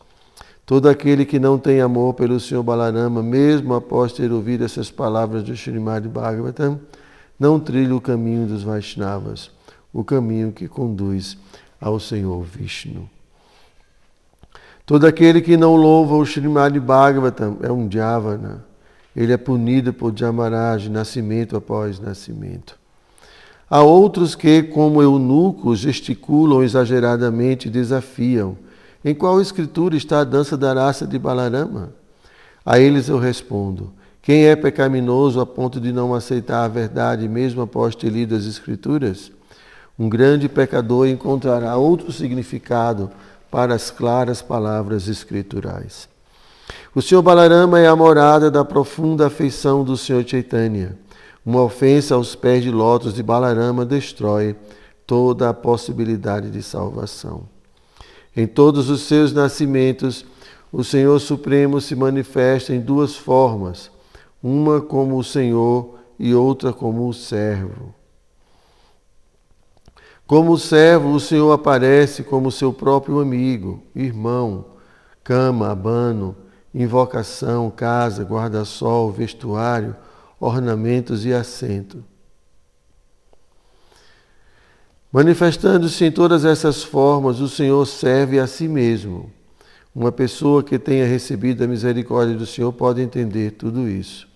Todo 0.66 0.88
aquele 0.88 1.25
que 1.25 1.38
não 1.38 1.58
tem 1.58 1.80
amor 1.80 2.14
pelo 2.14 2.38
Senhor 2.38 2.62
Balarama, 2.62 3.22
mesmo 3.22 3.75
após 3.75 4.12
ter 4.12 4.30
ouvido 4.30 4.64
essas 4.64 4.90
palavras 4.90 5.42
do 5.42 5.52
Srimad 5.52 6.06
Bhagavatam, 6.08 6.80
não 7.38 7.58
trilha 7.58 7.94
o 7.94 8.00
caminho 8.00 8.46
dos 8.46 8.62
Vaishnavas, 8.62 9.50
o 9.92 10.04
caminho 10.04 10.52
que 10.52 10.68
conduz 10.68 11.37
ao 11.80 11.99
Senhor 11.99 12.42
Vishnu. 12.42 13.08
Todo 14.84 15.06
aquele 15.06 15.40
que 15.40 15.56
não 15.56 15.76
louva 15.76 16.16
o 16.16 16.24
Srimad 16.24 16.78
Bhagavatam 16.80 17.58
é 17.62 17.70
um 17.70 17.86
Dhyavana. 17.86 18.64
Ele 19.14 19.32
é 19.32 19.36
punido 19.36 19.92
por 19.92 20.12
Jamaraj, 20.16 20.88
nascimento 20.88 21.56
após 21.56 22.00
nascimento. 22.00 22.76
Há 23.70 23.80
outros 23.82 24.34
que, 24.34 24.62
como 24.62 25.00
eunucos, 25.00 25.78
gesticulam 25.78 26.62
exageradamente 26.62 27.68
e 27.68 27.70
desafiam. 27.70 28.56
Em 29.04 29.14
qual 29.14 29.40
escritura 29.40 29.96
está 29.96 30.20
a 30.20 30.24
dança 30.24 30.56
da 30.56 30.74
raça 30.74 31.06
de 31.06 31.18
Balarama? 31.18 31.92
A 32.66 32.78
eles 32.78 33.08
eu 33.08 33.18
respondo: 33.18 33.92
quem 34.20 34.46
é 34.46 34.56
pecaminoso 34.56 35.40
a 35.40 35.46
ponto 35.46 35.80
de 35.80 35.92
não 35.92 36.14
aceitar 36.14 36.64
a 36.64 36.68
verdade, 36.68 37.28
mesmo 37.28 37.62
após 37.62 37.94
ter 37.94 38.10
lido 38.10 38.34
as 38.34 38.46
Escrituras? 38.46 39.30
Um 39.98 40.08
grande 40.08 40.48
pecador 40.48 41.06
encontrará 41.06 41.76
outro 41.76 42.10
significado 42.12 43.10
para 43.52 43.75
as 43.75 43.90
claras 43.90 44.40
palavras 44.40 45.09
escriturais. 45.09 46.09
O 46.94 47.02
Senhor 47.02 47.21
Balarama 47.21 47.78
é 47.78 47.87
a 47.87 47.94
morada 47.94 48.50
da 48.50 48.64
profunda 48.64 49.26
afeição 49.26 49.85
do 49.85 49.94
Senhor 49.94 50.26
Chaitanya. 50.26 50.99
Uma 51.44 51.62
ofensa 51.62 52.14
aos 52.14 52.35
pés 52.35 52.62
de 52.62 52.71
lótus 52.71 53.12
de 53.12 53.23
Balarama 53.23 53.85
destrói 53.85 54.56
toda 55.06 55.50
a 55.50 55.54
possibilidade 55.54 56.50
de 56.50 56.62
salvação. 56.62 57.42
Em 58.35 58.47
todos 58.47 58.88
os 58.88 59.02
seus 59.02 59.35
nascimentos, 59.35 60.25
o 60.73 60.82
Senhor 60.82 61.21
Supremo 61.21 61.78
se 61.78 61.94
manifesta 61.94 62.75
em 62.75 62.80
duas 62.80 63.14
formas 63.14 63.90
uma 64.42 64.80
como 64.80 65.18
o 65.18 65.23
Senhor 65.23 65.99
e 66.18 66.35
outra 66.35 66.73
como 66.73 67.06
o 67.06 67.12
servo. 67.12 67.94
Como 70.32 70.56
servo, 70.56 71.12
o 71.12 71.20
Senhor 71.20 71.52
aparece 71.52 72.22
como 72.22 72.50
seu 72.50 72.72
próprio 72.72 73.20
amigo, 73.20 73.82
irmão, 73.94 74.64
cama, 75.22 75.70
abano, 75.70 76.34
invocação, 76.74 77.70
casa, 77.70 78.24
guarda-sol, 78.24 79.12
vestuário, 79.12 79.94
ornamentos 80.40 81.26
e 81.26 81.34
assento. 81.34 82.02
Manifestando-se 85.12 86.02
em 86.02 86.10
todas 86.10 86.46
essas 86.46 86.82
formas, 86.82 87.38
o 87.38 87.46
Senhor 87.46 87.84
serve 87.84 88.40
a 88.40 88.46
si 88.46 88.66
mesmo. 88.66 89.30
Uma 89.94 90.10
pessoa 90.10 90.62
que 90.62 90.78
tenha 90.78 91.04
recebido 91.04 91.62
a 91.62 91.66
misericórdia 91.66 92.34
do 92.34 92.46
Senhor 92.46 92.72
pode 92.72 93.02
entender 93.02 93.50
tudo 93.50 93.86
isso. 93.86 94.26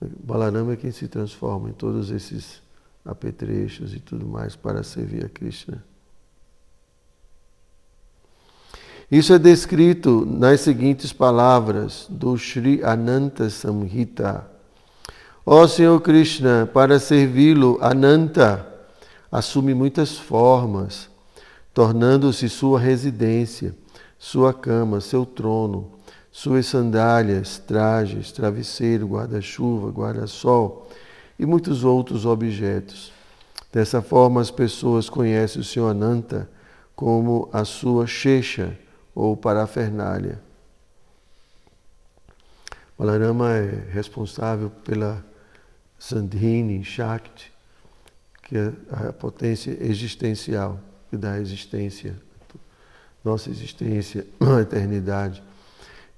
Balarama 0.00 0.74
é 0.74 0.76
quem 0.76 0.92
se 0.92 1.08
transforma 1.08 1.68
em 1.68 1.72
todos 1.72 2.12
esses 2.12 2.64
apetrechos 3.06 3.94
e 3.94 4.00
tudo 4.00 4.26
mais 4.26 4.56
para 4.56 4.82
servir 4.82 5.24
a 5.24 5.28
Krishna. 5.28 5.82
Isso 9.10 9.32
é 9.32 9.38
descrito 9.38 10.26
nas 10.26 10.60
seguintes 10.62 11.12
palavras 11.12 12.06
do 12.10 12.36
Sri 12.36 12.82
Ananta 12.82 13.48
Samhita. 13.48 14.44
Ó 15.44 15.62
oh, 15.62 15.68
Senhor 15.68 16.00
Krishna, 16.00 16.68
para 16.72 16.98
servi-lo, 16.98 17.78
Ananta 17.80 18.66
assume 19.30 19.74
muitas 19.74 20.18
formas, 20.18 21.08
tornando-se 21.72 22.48
sua 22.48 22.80
residência, 22.80 23.72
sua 24.18 24.52
cama, 24.52 25.00
seu 25.00 25.24
trono, 25.24 25.92
suas 26.32 26.66
sandálias, 26.66 27.58
trajes, 27.58 28.32
travesseiro, 28.32 29.06
guarda-chuva, 29.06 29.88
guarda-sol 29.92 30.88
e 31.38 31.46
muitos 31.46 31.84
outros 31.84 32.24
objetos. 32.24 33.12
Dessa 33.72 34.00
forma, 34.00 34.40
as 34.40 34.50
pessoas 34.50 35.10
conhecem 35.10 35.60
o 35.60 35.64
Senhor 35.64 35.88
Ananta 35.88 36.48
como 36.94 37.48
a 37.52 37.64
sua 37.64 38.06
checha 38.06 38.76
ou 39.14 39.36
parafernália. 39.36 40.40
Balarama 42.98 43.52
é 43.52 43.90
responsável 43.90 44.70
pela 44.70 45.22
Sandhini 45.98 46.82
Shakti, 46.82 47.52
que 48.42 48.56
é 48.56 48.72
a 48.90 49.12
potência 49.12 49.76
existencial 49.80 50.80
que 51.10 51.16
dá 51.16 51.38
existência, 51.38 52.16
nossa 53.22 53.50
existência, 53.50 54.26
a 54.40 54.62
eternidade. 54.62 55.42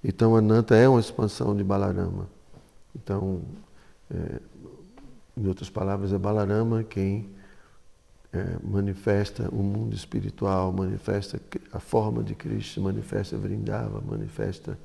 Então, 0.03 0.37
Ananta 0.37 0.77
é 0.77 0.89
uma 0.89 1.01
expansão 1.01 1.57
de 1.57 1.65
Balarama. 1.65 2.29
Então, 2.95 3.43
é, 4.11 4.41
em 5.39 5.47
outras 5.47 5.71
palavras, 5.71 6.13
é 6.13 6.19
Balarama 6.19 6.83
quem 6.83 7.31
é, 8.33 8.57
manifesta 8.63 9.49
o 9.51 9.63
mundo 9.63 9.95
espiritual, 9.95 10.73
manifesta 10.73 11.41
a 11.73 11.79
forma 11.79 12.23
de 12.23 12.35
Cristo, 12.35 12.81
manifesta 12.81 13.37
Vrindava, 13.37 14.01
manifesta 14.01 14.79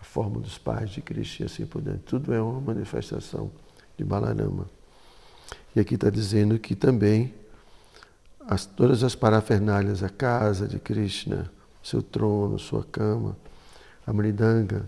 a 0.00 0.04
forma 0.04 0.40
dos 0.40 0.56
pais 0.56 0.90
de 0.90 1.02
Cristo 1.02 1.40
e 1.40 1.44
assim 1.44 1.66
por 1.66 1.82
diante. 1.82 2.00
Tudo 2.00 2.32
é 2.32 2.40
uma 2.40 2.60
manifestação 2.60 3.50
de 3.96 4.04
Balarama. 4.04 4.66
E 5.76 5.80
aqui 5.80 5.94
está 5.94 6.10
dizendo 6.10 6.58
que 6.58 6.74
também 6.74 7.34
as, 8.40 8.64
todas 8.64 9.04
as 9.04 9.14
parafernálias, 9.14 10.02
a 10.02 10.08
casa 10.08 10.66
de 10.66 10.78
Krishna, 10.78 11.50
seu 11.82 12.02
trono, 12.02 12.58
sua 12.58 12.82
cama, 12.82 13.36
a 14.06 14.12
mridanga, 14.12 14.84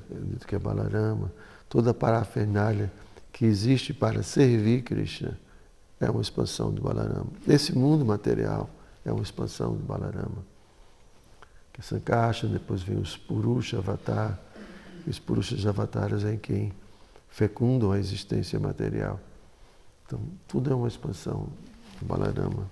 que 0.49 0.57
é 0.57 0.59
Balarama, 0.59 1.31
toda 1.69 1.91
a 1.91 1.95
parafernália 1.95 2.91
que 3.33 3.45
existe 3.45 3.95
para 3.95 4.23
servir 4.23 4.83
Krishna 4.83 5.39
é 5.99 6.11
uma 6.11 6.21
expansão 6.21 6.73
do 6.73 6.83
Balarama. 6.83 7.31
Nesse 7.47 7.77
mundo 7.77 8.05
material 8.05 8.69
é 9.05 9.13
uma 9.13 9.23
expansão 9.23 9.75
do 9.75 9.83
Balarama. 9.85 10.45
Que 11.73 11.81
é 11.81 11.83
Sankasha, 11.83 12.47
depois 12.47 12.83
vem 12.83 12.99
os 12.99 13.17
Purusha 13.17 13.79
Avatar, 13.79 14.39
os 15.07 15.19
Purushas 15.19 15.67
Avataras 15.67 16.25
é 16.25 16.37
quem 16.37 16.73
fecundam 17.29 17.91
a 17.93 17.99
existência 17.99 18.59
material. 18.61 19.19
Então, 20.07 20.21
tudo 20.47 20.71
é 20.71 20.75
uma 20.75 20.89
expansão 20.89 21.49
do 21.99 22.07
Balarama. 22.07 22.71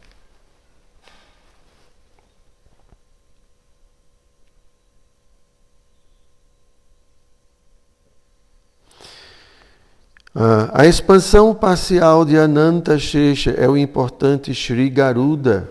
A 10.73 10.87
expansão 10.87 11.53
parcial 11.53 12.25
de 12.25 12.37
Ananta 12.37 12.99
Shesha 12.99 13.51
é 13.51 13.69
o 13.69 13.77
importante 13.77 14.55
Sri 14.55 14.89
Garuda, 14.89 15.69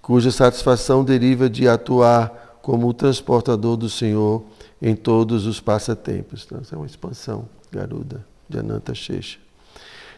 cuja 0.00 0.30
satisfação 0.30 1.02
deriva 1.02 1.50
de 1.50 1.66
atuar 1.66 2.58
como 2.62 2.86
o 2.86 2.94
transportador 2.94 3.76
do 3.76 3.88
Senhor 3.88 4.44
em 4.80 4.94
todos 4.94 5.46
os 5.46 5.58
passatempos. 5.58 6.44
Então, 6.46 6.58
essa 6.60 6.76
é 6.76 6.78
uma 6.78 6.86
expansão 6.86 7.48
Garuda 7.72 8.24
de 8.48 8.58
Ananta 8.58 8.94
Shesha. 8.94 9.38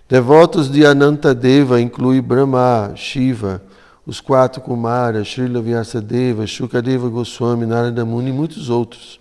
Devotos 0.06 0.70
de 0.70 0.84
Ananta 0.84 1.34
Deva 1.34 1.80
incluem 1.80 2.20
Brahma, 2.20 2.92
Shiva, 2.96 3.62
os 4.06 4.20
quatro 4.20 4.60
Kumaras, 4.60 5.28
Srila 5.28 5.60
Vyasadeva, 5.62 6.46
Shukadeva 6.46 7.08
Goswami, 7.08 7.64
Narada 7.66 8.04
Muni 8.04 8.28
e 8.28 8.32
muitos 8.32 8.68
outros. 8.68 9.18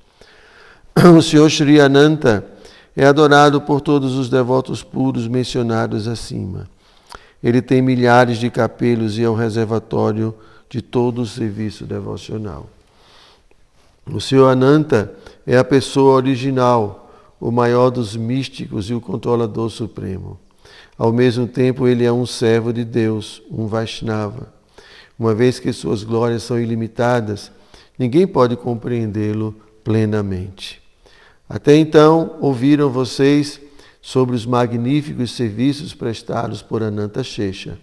O 1.18 1.22
Senhor 1.22 1.50
Sri 1.50 1.80
Ananta 1.80 2.44
é 2.98 3.06
adorado 3.06 3.62
por 3.62 3.80
todos 3.80 4.16
os 4.16 4.28
devotos 4.28 4.82
puros 4.82 5.28
mencionados 5.28 6.08
acima. 6.08 6.68
Ele 7.44 7.62
tem 7.62 7.80
milhares 7.80 8.40
de 8.40 8.50
capelos 8.50 9.20
e 9.20 9.24
é 9.24 9.30
o 9.30 9.36
reservatório 9.36 10.34
de 10.68 10.82
todo 10.82 11.22
o 11.22 11.26
serviço 11.26 11.86
devocional. 11.86 12.68
O 14.12 14.20
Senhor 14.20 14.50
Ananta 14.50 15.14
é 15.46 15.60
a 15.60 15.64
pessoa 15.64 16.16
original, 16.16 17.12
o 17.40 17.52
maior 17.52 17.92
dos 17.92 18.16
místicos 18.16 18.90
e 18.90 18.96
o 18.96 19.02
controlador 19.02 19.70
supremo. 19.70 20.40
Ao 20.98 21.14
mesmo 21.14 21.48
tempo, 21.48 21.88
ele 21.88 22.04
é 22.04 22.12
um 22.12 22.26
servo 22.26 22.74
de 22.74 22.84
Deus, 22.84 23.44
um 23.52 23.68
Vaishnava. 23.68 24.52
Uma 25.20 25.36
vez 25.36 25.60
que 25.60 25.72
suas 25.72 26.04
glórias 26.04 26.42
são 26.42 26.60
ilimitadas, 26.60 27.52
ninguém 28.00 28.26
pode 28.26 28.56
compreendê-lo 28.56 29.54
plenamente. 29.84 30.87
Até 31.50 31.76
então, 31.76 32.36
ouviram 32.42 32.90
vocês 32.90 33.60
sobre 34.02 34.36
os 34.36 34.46
magníficos 34.46 35.32
serviços 35.32 35.94
prestados 35.94 36.62
por 36.62 36.84
Ananta 36.84 37.24
Shesha. 37.24 37.78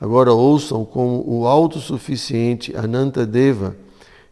Agora 0.00 0.32
ouçam 0.32 0.84
como 0.84 1.24
o 1.26 1.46
autossuficiente 1.46 2.76
Ananta 2.76 3.24
Deva 3.24 3.76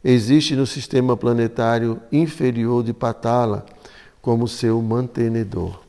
existe 0.04 0.54
no 0.54 0.66
sistema 0.66 1.16
planetário 1.16 2.00
inferior 2.12 2.84
de 2.84 2.92
Patala 2.92 3.64
como 4.20 4.46
seu 4.46 4.80
mantenedor. 4.82 5.80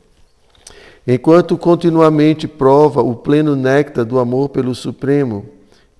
Enquanto 1.06 1.56
continuamente 1.56 2.48
prova 2.48 3.00
o 3.02 3.14
pleno 3.14 3.54
néctar 3.54 4.04
do 4.04 4.18
amor 4.18 4.48
pelo 4.48 4.74
Supremo, 4.74 5.46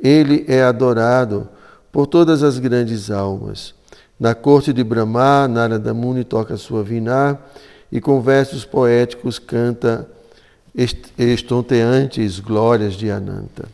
ele 0.01 0.45
é 0.49 0.63
adorado 0.63 1.49
por 1.93 2.07
todas 2.07 2.43
as 2.43 2.59
grandes 2.59 3.11
almas. 3.11 3.76
Na 4.19 4.35
corte 4.35 4.73
de 4.73 4.83
Brahma, 4.83 5.47
Narada 5.47 5.93
Muni 5.93 6.25
toca 6.25 6.57
sua 6.57 6.83
viná 6.83 7.37
e 7.93 8.01
com 8.01 8.21
versos 8.21 8.65
poéticos 8.65 9.39
canta 9.39 10.09
estonteantes 11.19 12.41
glórias 12.41 12.95
de 12.95 13.11
Ananta. 13.11 13.69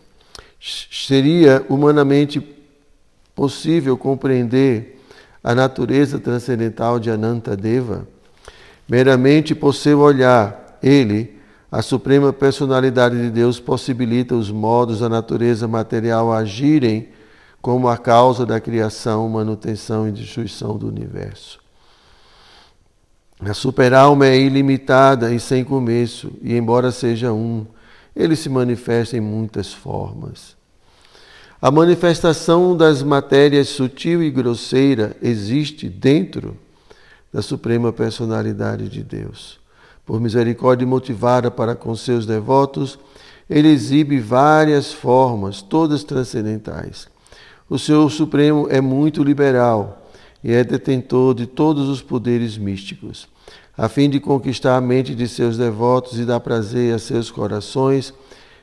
Seria 0.61 1.64
humanamente 1.68 2.40
possível 3.35 3.96
compreender 3.96 5.00
a 5.42 5.55
natureza 5.55 6.18
transcendental 6.18 6.98
de 6.98 7.11
Ananta 7.11 7.57
Deva? 7.57 8.07
Meramente 8.88 9.55
por 9.55 9.74
seu 9.74 10.00
olhar, 10.00 10.78
ele, 10.83 11.38
a 11.70 11.83
suprema 11.83 12.33
personalidade 12.33 13.16
de 13.16 13.31
Deus, 13.31 13.61
possibilita 13.61 14.35
os 14.35 14.50
modos 14.50 15.00
da 15.00 15.09
natureza 15.09 15.66
material 15.68 16.33
agirem 16.33 17.09
como 17.62 17.88
a 17.88 17.96
causa 17.96 18.44
da 18.44 18.61
criação, 18.61 19.29
manutenção 19.29 20.09
e 20.09 20.12
destruição 20.12 20.77
do 20.77 20.88
universo. 20.88 21.61
A 23.38 23.55
superalma 23.55 24.27
é 24.27 24.37
ilimitada 24.37 25.33
e 25.33 25.38
sem 25.38 25.62
começo, 25.62 26.33
e 26.42 26.57
embora 26.57 26.90
seja 26.90 27.33
um, 27.33 27.64
ele 28.14 28.35
se 28.35 28.48
manifesta 28.48 29.16
em 29.16 29.20
muitas 29.20 29.72
formas. 29.72 30.57
A 31.61 31.70
manifestação 31.70 32.77
das 32.77 33.01
matérias 33.01 33.68
sutil 33.68 34.20
e 34.25 34.31
grosseira 34.31 35.16
existe 35.22 35.88
dentro 35.88 36.57
da 37.33 37.40
suprema 37.40 37.92
personalidade 37.92 38.88
de 38.88 39.05
Deus. 39.05 39.61
Por 40.05 40.20
misericórdia 40.20 40.87
motivada 40.87 41.48
para 41.48 41.77
com 41.77 41.94
seus 41.94 42.27
devotos, 42.27 42.98
ele 43.48 43.68
exibe 43.68 44.18
várias 44.18 44.92
formas, 44.92 45.62
todas 45.62 46.03
transcendentais. 46.03 47.12
O 47.72 47.78
Senhor 47.78 48.11
Supremo 48.11 48.66
é 48.68 48.82
muito 48.82 49.24
liberal 49.24 50.06
e 50.44 50.52
é 50.52 50.62
detentor 50.62 51.35
de 51.35 51.46
todos 51.46 51.88
os 51.88 52.02
poderes 52.02 52.58
místicos. 52.58 53.26
A 53.74 53.88
fim 53.88 54.11
de 54.11 54.20
conquistar 54.20 54.76
a 54.76 54.80
mente 54.82 55.14
de 55.14 55.26
seus 55.26 55.56
devotos 55.56 56.18
e 56.18 56.26
dar 56.26 56.38
prazer 56.40 56.94
a 56.94 56.98
seus 56.98 57.30
corações, 57.30 58.12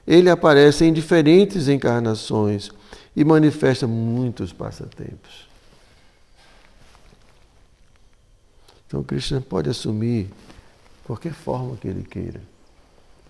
ele 0.06 0.30
aparece 0.30 0.86
em 0.86 0.94
diferentes 0.94 1.68
encarnações 1.68 2.70
e 3.16 3.26
manifesta 3.26 3.88
muitos 3.88 4.54
passatempos. 4.54 5.48
Então, 8.86 9.02
Krishna 9.02 9.42
pode 9.42 9.72
assumir 9.72 10.30
qualquer 11.04 11.34
forma 11.34 11.76
que 11.78 11.88
ele 11.88 12.04
queira. 12.04 12.44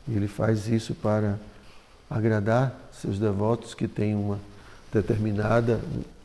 E 0.09 0.13
ele 0.13 0.27
faz 0.27 0.67
isso 0.67 0.93
para 0.93 1.39
agradar 2.09 2.89
seus 2.91 3.17
devotos 3.17 3.73
que 3.73 3.87
têm 3.87 4.13
uma 4.13 4.48
determinada, 4.91 5.79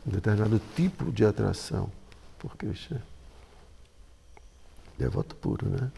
um 0.05 0.11
determinado 0.11 0.61
tipo 0.75 1.11
de 1.11 1.25
atração 1.25 1.89
por 2.39 2.55
Krishna. 2.57 3.01
Devoto 4.97 5.35
puro, 5.35 5.67
né? 5.69 5.91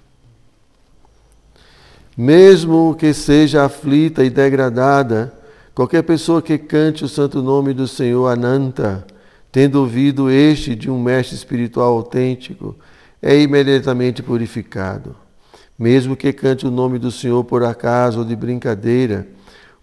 Mesmo 2.18 2.96
que 2.96 3.14
seja 3.14 3.64
aflita 3.64 4.24
e 4.24 4.30
degradada, 4.30 5.32
qualquer 5.76 6.02
pessoa 6.02 6.42
que 6.42 6.58
cante 6.58 7.06
o 7.06 7.08
santo 7.08 7.44
nome 7.44 7.74
do 7.74 7.88
Senhor 7.88 8.28
Ananta, 8.28 9.06
tendo 9.52 9.80
ouvido 9.80 10.30
este 10.30 10.76
de 10.76 10.90
um 10.90 11.00
mestre 11.00 11.36
espiritual 11.36 11.94
autêntico, 11.94 12.76
é 13.22 13.40
imediatamente 13.40 14.24
purificado. 14.24 15.16
Mesmo 15.78 16.16
que 16.16 16.34
cante 16.34 16.66
o 16.66 16.72
nome 16.72 16.98
do 16.98 17.12
Senhor 17.12 17.44
por 17.44 17.64
acaso 17.64 18.20
ou 18.20 18.26
de 18.26 18.36
brincadeira, 18.36 19.28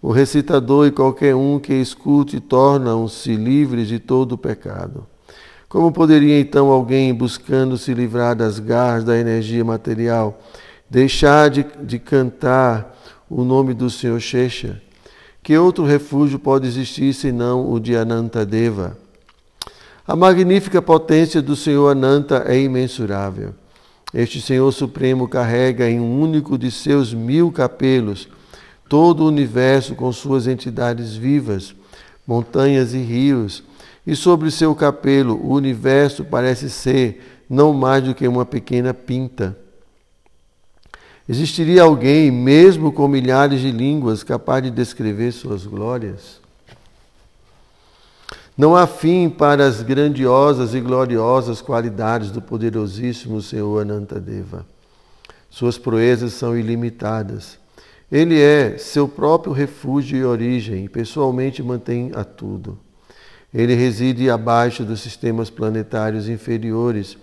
o 0.04 0.12
recitador 0.12 0.86
e 0.86 0.90
qualquer 0.90 1.34
um 1.34 1.58
que 1.58 1.72
escute 1.72 2.38
tornam-se 2.38 3.34
livres 3.36 3.88
de 3.88 3.98
todo 3.98 4.32
o 4.32 4.38
pecado. 4.38 5.06
Como 5.66 5.90
poderia 5.90 6.38
então 6.38 6.68
alguém, 6.68 7.14
buscando 7.14 7.78
se 7.78 7.94
livrar 7.94 8.36
das 8.36 8.58
garras 8.58 9.02
da 9.02 9.16
energia 9.16 9.64
material, 9.64 10.38
deixar 10.90 11.48
de, 11.48 11.64
de 11.82 11.98
cantar 11.98 12.94
o 13.30 13.44
nome 13.44 13.72
do 13.72 13.88
Senhor 13.88 14.20
Shesha? 14.20 14.78
Que 15.42 15.56
outro 15.56 15.86
refúgio 15.86 16.38
pode 16.38 16.66
existir 16.66 17.14
senão 17.14 17.72
o 17.72 17.80
de 17.80 17.96
Anantadeva? 17.96 18.98
A 20.06 20.14
magnífica 20.14 20.82
potência 20.82 21.40
do 21.40 21.56
Senhor 21.56 21.88
Ananta 21.88 22.44
é 22.46 22.60
imensurável. 22.60 23.54
Este 24.12 24.38
Senhor 24.38 24.70
Supremo 24.70 25.26
carrega 25.26 25.88
em 25.88 25.98
um 25.98 26.20
único 26.20 26.58
de 26.58 26.70
seus 26.70 27.14
mil 27.14 27.50
capelos 27.50 28.28
todo 28.88 29.25
o 29.25 29.29
universo 29.29 29.94
com 29.94 30.12
suas 30.12 30.47
entidades 30.47 31.14
vivas, 31.14 31.75
montanhas 32.27 32.94
e 32.94 32.99
rios, 32.99 33.62
e 34.07 34.14
sobre 34.14 34.51
seu 34.51 34.75
capelo 34.75 35.35
o 35.37 35.53
universo 35.53 36.25
parece 36.25 36.68
ser 36.68 37.44
não 37.49 37.73
mais 37.73 38.05
do 38.05 38.14
que 38.14 38.29
uma 38.29 38.44
pequena 38.44 38.92
pinta. 38.92 39.57
Existiria 41.27 41.83
alguém, 41.83 42.31
mesmo 42.31 42.92
com 42.92 43.09
milhares 43.09 43.61
de 43.61 43.70
línguas, 43.70 44.23
capaz 44.23 44.62
de 44.62 44.70
descrever 44.70 45.33
suas 45.33 45.64
glórias? 45.64 46.42
Não 48.57 48.77
há 48.77 48.87
fim 48.87 49.29
para 49.29 49.66
as 49.66 49.83
grandiosas 49.83 50.75
e 50.75 50.81
gloriosas 50.81 51.61
qualidades 51.61 52.31
do 52.31 52.42
poderosíssimo 52.42 53.40
Senhor 53.40 53.81
Anantadeva. 53.81 54.66
Suas 55.51 55.79
proezas 55.79 56.35
são 56.35 56.57
ilimitadas. 56.57 57.59
Ele 58.14 58.40
é 58.40 58.79
seu 58.79 59.09
próprio 59.09 59.53
refúgio 59.53 60.16
e 60.16 60.24
origem, 60.24 60.87
pessoalmente 60.87 61.61
mantém 61.64 62.12
a 62.14 62.22
tudo. 62.22 62.79
Ele 63.53 63.74
reside 63.74 64.31
abaixo 64.31 64.85
dos 64.85 65.00
sistemas 65.00 65.50
planetários 65.50 66.29
inferiores 66.29 67.18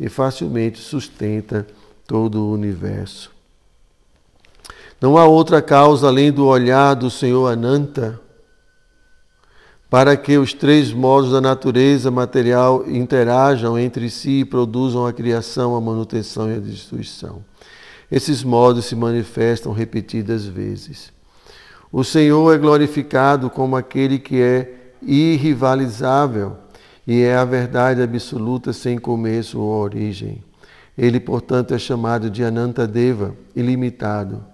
e 0.00 0.08
facilmente 0.08 0.80
sustenta 0.80 1.64
todo 2.08 2.42
o 2.42 2.52
universo. 2.52 3.30
Não 5.00 5.16
há 5.16 5.26
outra 5.26 5.62
causa 5.62 6.08
além 6.08 6.32
do 6.32 6.44
olhar 6.44 6.94
do 6.94 7.08
Senhor 7.08 7.46
Ananta 7.46 8.20
para 9.88 10.16
que 10.16 10.38
os 10.38 10.52
três 10.52 10.92
modos 10.92 11.30
da 11.30 11.40
natureza 11.40 12.10
material 12.10 12.84
interajam 12.88 13.78
entre 13.78 14.10
si 14.10 14.40
e 14.40 14.44
produzam 14.44 15.06
a 15.06 15.12
criação, 15.12 15.76
a 15.76 15.80
manutenção 15.80 16.50
e 16.50 16.56
a 16.56 16.58
destruição. 16.58 17.44
Esses 18.12 18.44
modos 18.44 18.84
se 18.84 18.94
manifestam 18.94 19.72
repetidas 19.72 20.44
vezes. 20.44 21.10
O 21.90 22.04
Senhor 22.04 22.54
é 22.54 22.58
glorificado 22.58 23.48
como 23.48 23.74
aquele 23.74 24.18
que 24.18 24.38
é 24.38 24.92
irrivalizável 25.00 26.58
e 27.06 27.22
é 27.22 27.34
a 27.34 27.44
verdade 27.46 28.02
absoluta 28.02 28.70
sem 28.74 28.98
começo 28.98 29.58
ou 29.58 29.80
origem. 29.80 30.44
Ele, 30.96 31.18
portanto, 31.18 31.72
é 31.72 31.78
chamado 31.78 32.28
de 32.28 32.44
Anantadeva, 32.44 33.34
ilimitado. 33.56 34.44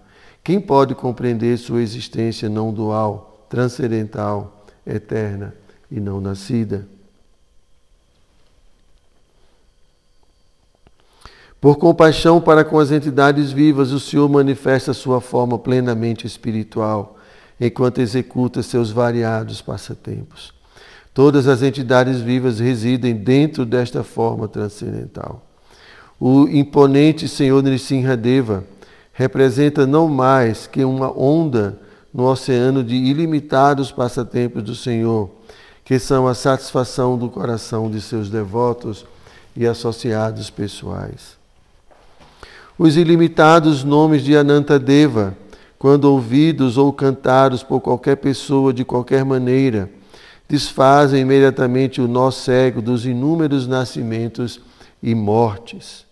Quem 0.44 0.60
pode 0.60 0.94
compreender 0.94 1.58
sua 1.58 1.82
existência 1.82 2.48
não 2.48 2.72
dual, 2.72 3.44
transcendental, 3.50 4.64
eterna 4.86 5.52
e 5.90 5.98
não 5.98 6.20
nascida? 6.20 6.86
Por 11.60 11.76
compaixão 11.76 12.40
para 12.40 12.64
com 12.64 12.78
as 12.78 12.92
entidades 12.92 13.50
vivas, 13.50 13.90
o 13.90 13.98
Senhor 13.98 14.28
manifesta 14.28 14.94
sua 14.94 15.20
forma 15.20 15.58
plenamente 15.58 16.24
espiritual, 16.24 17.16
enquanto 17.60 18.00
executa 18.00 18.62
seus 18.62 18.92
variados 18.92 19.60
passatempos. 19.60 20.54
Todas 21.12 21.48
as 21.48 21.62
entidades 21.62 22.20
vivas 22.20 22.60
residem 22.60 23.12
dentro 23.12 23.66
desta 23.66 24.04
forma 24.04 24.46
transcendental. 24.46 25.44
O 26.20 26.46
imponente 26.48 27.26
Senhor 27.26 27.60
Nrisimhadeva 27.60 28.62
representa 29.12 29.84
não 29.84 30.06
mais 30.06 30.68
que 30.68 30.84
uma 30.84 31.10
onda 31.10 31.80
no 32.14 32.24
oceano 32.24 32.84
de 32.84 32.94
ilimitados 32.94 33.90
passatempos 33.90 34.62
do 34.62 34.76
Senhor, 34.76 35.28
que 35.84 35.98
são 35.98 36.28
a 36.28 36.34
satisfação 36.34 37.18
do 37.18 37.28
coração 37.28 37.90
de 37.90 38.00
seus 38.00 38.30
devotos 38.30 39.04
e 39.56 39.66
associados 39.66 40.50
pessoais. 40.50 41.37
Os 42.78 42.96
ilimitados 42.96 43.82
nomes 43.82 44.22
de 44.22 44.36
Anantadeva, 44.36 45.36
quando 45.80 46.04
ouvidos 46.04 46.78
ou 46.78 46.92
cantados 46.92 47.64
por 47.64 47.80
qualquer 47.80 48.16
pessoa 48.16 48.72
de 48.72 48.84
qualquer 48.84 49.24
maneira, 49.24 49.90
desfazem 50.48 51.22
imediatamente 51.22 52.00
o 52.00 52.06
nó 52.06 52.30
cego 52.30 52.80
dos 52.80 53.04
inúmeros 53.04 53.66
nascimentos 53.66 54.60
e 55.02 55.12
mortes. 55.12 56.06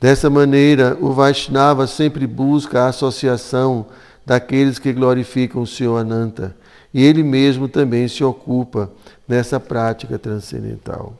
Dessa 0.00 0.28
maneira, 0.28 0.98
o 1.00 1.12
Vaishnava 1.12 1.86
sempre 1.86 2.26
busca 2.26 2.82
a 2.82 2.88
associação 2.88 3.86
daqueles 4.26 4.80
que 4.80 4.92
glorificam 4.92 5.62
o 5.62 5.66
Senhor 5.66 5.96
Ananta, 5.96 6.56
e 6.92 7.00
ele 7.00 7.22
mesmo 7.22 7.68
também 7.68 8.08
se 8.08 8.24
ocupa 8.24 8.90
nessa 9.26 9.60
prática 9.60 10.18
transcendental. 10.18 11.14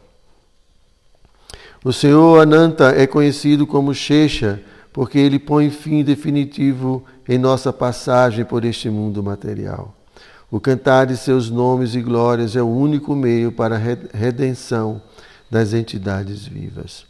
O 1.85 1.93
Senhor 1.93 2.41
Ananta 2.41 2.95
é 2.97 3.07
conhecido 3.07 3.67
como 3.67 3.93
Shesha, 3.93 4.59
porque 4.91 5.19
ele 5.19 5.39
põe 5.39 5.69
fim 5.69 6.03
definitivo 6.03 7.05
em 7.29 7.37
nossa 7.37 7.75
passagem 7.75 8.43
por 8.43 8.65
este 8.65 8.89
mundo 8.89 9.23
material. 9.23 9.95
O 10.51 10.59
cantar 10.59 11.07
de 11.07 11.15
seus 11.15 11.51
nomes 11.51 11.95
e 11.95 12.01
glórias 12.01 12.57
é 12.57 12.63
o 12.63 12.67
único 12.67 13.15
meio 13.15 13.53
para 13.53 13.77
a 13.77 14.17
redenção 14.17 15.03
das 15.51 15.75
entidades 15.75 16.47
vivas. 16.47 17.05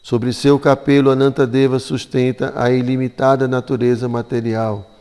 Sobre 0.00 0.32
seu 0.32 0.60
capelo, 0.60 1.10
Anantadeva 1.10 1.80
sustenta 1.80 2.52
a 2.54 2.70
ilimitada 2.70 3.48
natureza 3.48 4.08
material, 4.08 4.92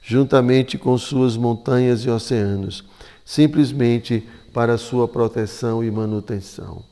juntamente 0.00 0.78
com 0.78 0.96
suas 0.96 1.36
montanhas 1.36 2.06
e 2.06 2.08
oceanos, 2.08 2.82
simplesmente 3.22 4.26
para 4.50 4.78
sua 4.78 5.06
proteção 5.06 5.84
e 5.84 5.90
manutenção. 5.90 6.87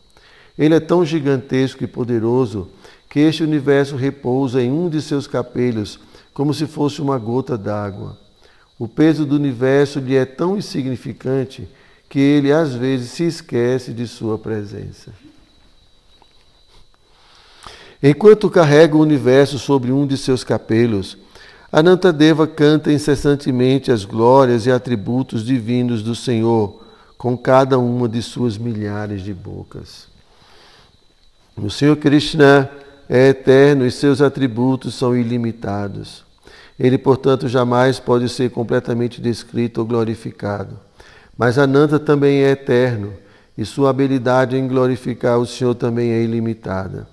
Ele 0.59 0.75
é 0.75 0.81
tão 0.81 1.05
gigantesco 1.05 1.85
e 1.85 1.87
poderoso 1.87 2.69
que 3.09 3.21
este 3.21 3.43
universo 3.43 3.97
repousa 3.97 4.63
em 4.63 4.71
um 4.71 4.89
de 4.89 5.01
seus 5.01 5.27
capelos, 5.27 5.99
como 6.33 6.53
se 6.53 6.67
fosse 6.67 7.01
uma 7.01 7.19
gota 7.19 7.57
d'água. 7.57 8.19
O 8.79 8.87
peso 8.87 9.25
do 9.25 9.37
universo 9.37 10.01
lhe 10.01 10.17
é 10.17 10.25
tão 10.25 10.57
insignificante 10.57 11.69
que 12.09 12.19
ele 12.19 12.53
às 12.53 12.75
vezes 12.75 13.11
se 13.11 13.25
esquece 13.25 13.93
de 13.93 14.07
sua 14.07 14.39
presença. 14.39 15.13
Enquanto 18.03 18.51
carrega 18.51 18.97
o 18.97 19.01
universo 19.01 19.59
sobre 19.59 19.91
um 19.91 20.07
de 20.07 20.17
seus 20.17 20.45
capelos, 20.45 21.17
Anantadeva 21.73 22.47
canta 22.47 22.93
incessantemente 22.93 23.91
as 23.91 24.05
glórias 24.05 24.67
e 24.67 24.71
atributos 24.71 25.45
divinos 25.45 26.03
do 26.03 26.15
Senhor 26.15 26.83
com 27.19 27.37
cada 27.37 27.79
uma 27.79 28.09
de 28.09 28.23
suas 28.23 28.57
milhares 28.57 29.23
de 29.23 29.35
bocas. 29.35 30.07
O 31.57 31.71
Senhor 31.71 31.97
Krishna 31.97 32.71
é 33.09 33.29
eterno 33.29 33.87
e 33.87 33.91
seus 33.91 34.21
atributos 34.21 34.95
são 34.95 35.17
ilimitados. 35.17 36.23
Ele, 36.79 36.99
portanto, 36.99 37.49
jamais 37.49 37.99
pode 37.99 38.29
ser 38.29 38.51
completamente 38.51 39.23
descrito 39.23 39.81
ou 39.81 39.87
glorificado. 39.87 40.79
Mas 41.37 41.59
Ananta 41.59 41.99
também 41.99 42.43
é 42.43 42.51
eterno 42.51 43.15
e 43.57 43.65
sua 43.65 43.89
habilidade 43.89 44.55
em 44.55 44.69
glorificar 44.69 45.39
o 45.39 45.47
Senhor 45.47 45.75
também 45.75 46.13
é 46.13 46.23
ilimitada. 46.23 47.09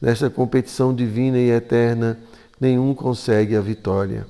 Nesta 0.00 0.28
competição 0.28 0.94
divina 0.94 1.38
e 1.38 1.50
eterna, 1.50 2.18
nenhum 2.60 2.94
consegue 2.94 3.56
a 3.56 3.62
vitória. 3.62 4.26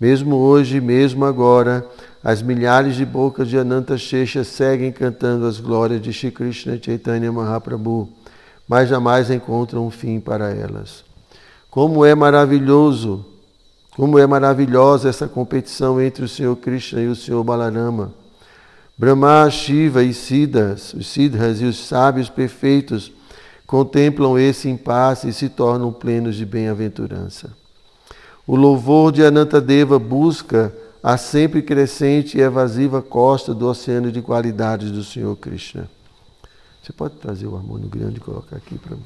Mesmo 0.00 0.34
hoje, 0.34 0.80
mesmo 0.80 1.24
agora, 1.24 1.86
as 2.22 2.42
milhares 2.42 2.96
de 2.96 3.04
bocas 3.04 3.48
de 3.48 3.56
Ananta 3.56 3.96
Shesha 3.96 4.42
seguem 4.42 4.90
cantando 4.90 5.46
as 5.46 5.60
glórias 5.60 6.02
de 6.02 6.12
Shri 6.12 6.32
Krishna 6.32 6.78
Chaitanya 6.82 7.30
Mahaprabhu, 7.30 8.08
mas 8.68 8.88
jamais 8.88 9.30
encontram 9.30 9.86
um 9.86 9.90
fim 9.90 10.20
para 10.20 10.50
elas. 10.50 11.02
Como 11.70 12.04
é 12.04 12.14
maravilhoso, 12.14 13.24
como 13.96 14.18
é 14.18 14.26
maravilhosa 14.26 15.08
essa 15.08 15.26
competição 15.26 16.00
entre 16.00 16.24
o 16.24 16.28
Senhor 16.28 16.54
Krishna 16.56 17.00
e 17.00 17.08
o 17.08 17.16
Senhor 17.16 17.42
Balarama. 17.42 18.12
Brahma, 18.96 19.48
Shiva 19.50 20.02
e 20.02 20.12
Siddhas, 20.12 20.92
os 20.92 21.06
Siddhas 21.06 21.60
e 21.60 21.64
os 21.64 21.78
sábios 21.78 22.28
perfeitos 22.28 23.12
contemplam 23.66 24.38
esse 24.38 24.68
impasse 24.68 25.28
e 25.28 25.32
se 25.32 25.48
tornam 25.48 25.92
plenos 25.92 26.36
de 26.36 26.44
bem-aventurança. 26.44 27.50
O 28.46 28.56
louvor 28.56 29.12
de 29.12 29.22
Anantadeva 29.24 29.98
busca 29.98 30.74
a 31.02 31.16
sempre 31.16 31.62
crescente 31.62 32.38
e 32.38 32.40
evasiva 32.40 33.00
costa 33.00 33.54
do 33.54 33.66
oceano 33.66 34.10
de 34.10 34.20
qualidades 34.20 34.90
do 34.90 35.04
Senhor 35.04 35.36
Krishna. 35.36 35.88
Você 36.88 36.92
pode 36.94 37.16
trazer 37.16 37.46
o 37.46 37.54
harmônio 37.54 37.86
grande 37.86 38.16
e 38.16 38.20
colocar 38.20 38.56
aqui 38.56 38.78
para 38.78 38.96
mim. 38.96 39.02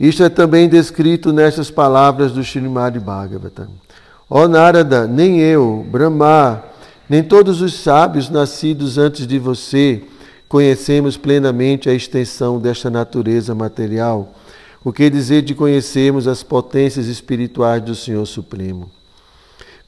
Isto 0.00 0.22
é 0.22 0.30
também 0.30 0.70
descrito 0.70 1.34
nestas 1.34 1.70
palavras 1.70 2.32
do 2.32 2.40
Srimad 2.40 2.98
Bhagavatam. 2.98 3.68
Ó 4.30 4.48
Narada, 4.48 5.06
nem 5.06 5.38
eu, 5.38 5.86
Brahma, 5.86 6.64
nem 7.10 7.22
todos 7.22 7.60
os 7.60 7.74
sábios 7.74 8.30
nascidos 8.30 8.96
antes 8.96 9.26
de 9.26 9.38
você, 9.38 10.02
conhecemos 10.48 11.18
plenamente 11.18 11.90
a 11.90 11.92
extensão 11.92 12.58
desta 12.58 12.88
natureza 12.88 13.54
material, 13.54 14.32
o 14.82 14.90
que 14.90 15.10
dizer 15.10 15.42
de 15.42 15.54
conhecermos 15.54 16.26
as 16.26 16.42
potências 16.42 17.06
espirituais 17.06 17.82
do 17.82 17.94
Senhor 17.94 18.24
Supremo. 18.24 18.90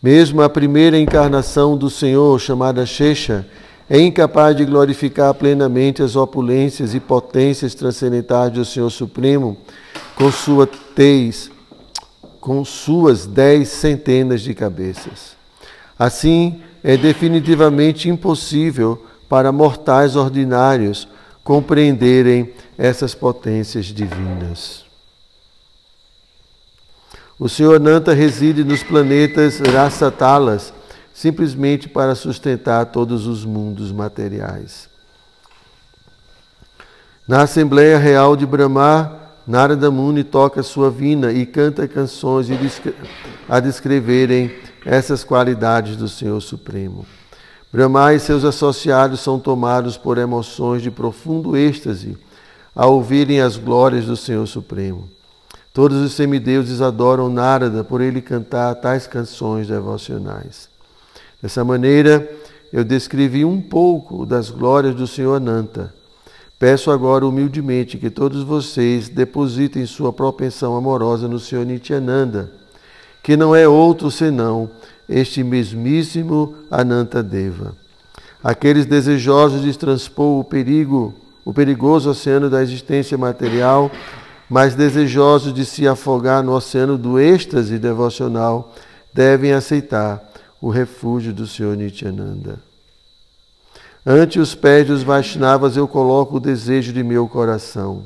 Mesmo 0.03 0.43
a 0.43 0.51
primeira 0.51 0.99
encarnação 0.99 1.79
do 1.79 1.89
Senhor, 1.89 2.39
chamada 2.39 2.85
Shesha, 2.85 3.47
é 3.91 3.99
incapaz 4.01 4.57
de 4.57 4.65
glorificar 4.65 5.33
plenamente 5.35 6.03
as 6.03 6.15
opulências 6.15 6.95
e 6.95 7.01
potências 7.01 7.75
transcendentais 7.75 8.53
do 8.53 8.65
Senhor 8.65 8.91
Supremo 8.91 9.57
com 10.15 10.31
sua 10.31 10.67
tez, 10.67 11.51
com 12.41 12.65
suas 12.65 13.27
dez 13.27 13.69
centenas 13.69 14.43
de 14.43 14.53
cabeças. 14.55 15.37
Assim, 15.99 16.61
é 16.83 16.97
definitivamente 16.97 18.09
impossível 18.09 19.05
para 19.29 19.51
mortais 19.53 20.17
ordinários 20.17 21.09
compreenderem 21.43 22.53
essas 22.77 23.15
potências 23.15 23.87
divinas. 23.87 24.85
O 27.39 27.49
Senhor 27.49 27.79
Nanta 27.79 28.13
reside 28.13 28.65
nos 28.65 28.83
planetas 28.83 29.61
Rasatalas, 29.61 30.75
simplesmente 31.19 31.89
para 31.89 32.15
sustentar 32.15 32.87
todos 32.87 33.27
os 33.27 33.45
mundos 33.45 33.91
materiais. 33.91 34.89
Na 37.27 37.43
Assembleia 37.43 37.99
Real 37.99 38.37
de 38.37 38.47
Brahma, 38.47 39.19
Narada 39.45 39.91
Muni 39.91 40.23
toca 40.23 40.63
sua 40.63 40.93
vina 40.93 41.33
e 41.33 41.45
canta 41.45 41.89
canções 41.89 42.47
a 43.49 43.59
descreverem 43.59 44.55
essas 44.87 45.25
qualidades 45.25 45.97
do 45.97 46.09
Senhor 46.09 46.41
Supremo. 46.41 47.05
Brahma 47.73 48.15
e 48.15 48.21
seus 48.21 48.45
associados 48.45 49.19
são 49.19 49.41
tomados 49.41 49.97
por 49.97 50.19
emoções 50.19 50.83
de 50.83 50.91
profundo 50.93 51.57
êxtase 51.57 52.17
ao 52.77 52.95
ouvirem 52.95 53.41
as 53.41 53.57
glórias 53.57 54.07
do 54.07 54.17
Senhor 54.17 54.47
Supremo. 54.47 55.09
Todos 55.75 56.01
os 56.01 56.13
semideuses 56.13 56.81
adoram 56.81 57.29
Narada 57.29 57.83
por 57.83 58.01
ele 58.01 58.23
cantar 58.23 58.73
tais 58.77 59.09
canções 59.09 59.67
devocionais. 59.67 60.78
Dessa 61.43 61.65
maneira, 61.65 62.29
eu 62.73 62.85
descrevi 62.85 63.45
um 63.45 63.61
pouco 63.61 64.27
das 64.27 64.51
glórias 64.51 64.95
do 64.95 65.07
Senhor 65.07 65.35
Ananta 65.35 65.99
Peço 66.59 66.91
agora 66.91 67.25
humildemente 67.25 67.97
que 67.99 68.11
todos 68.11 68.43
vocês 68.43 69.09
depositem 69.09 69.87
sua 69.87 70.13
propensão 70.13 70.77
amorosa 70.77 71.29
no 71.29 71.39
Senhor 71.39 71.65
Nityananda, 71.65 72.51
que 73.23 73.37
não 73.37 73.55
é 73.55 73.69
outro 73.69 74.11
senão 74.11 74.69
este 75.09 75.45
mesmíssimo 75.45 76.57
Anantadeva. 76.69 77.77
Aqueles 78.43 78.87
desejosos 78.87 79.63
de 79.63 79.79
transpor 79.79 80.41
o 80.41 80.45
perigo, 80.45 81.15
o 81.45 81.55
perigoso 81.55 82.11
oceano 82.11 82.51
da 82.51 82.61
existência 82.61 83.17
material, 83.17 83.89
mas 84.51 84.75
desejosos 84.75 85.55
de 85.55 85.65
se 85.65 85.87
afogar 85.87 86.43
no 86.43 86.53
oceano 86.53 86.99
do 86.99 87.21
êxtase 87.21 87.79
devocional, 87.79 88.75
devem 89.15 89.53
aceitar 89.53 90.28
o 90.61 90.71
refúgio 90.71 91.33
do 91.33 91.47
Senhor 91.47 91.77
Nityananda. 91.77 92.59
Ante 94.05 94.41
os 94.41 94.55
pés 94.55 94.87
dos 94.87 95.03
Vaishnavas 95.03 95.77
eu 95.77 95.87
coloco 95.87 96.37
o 96.37 96.41
desejo 96.41 96.93
de 96.93 97.03
meu 97.03 97.29
coração, 97.29 98.05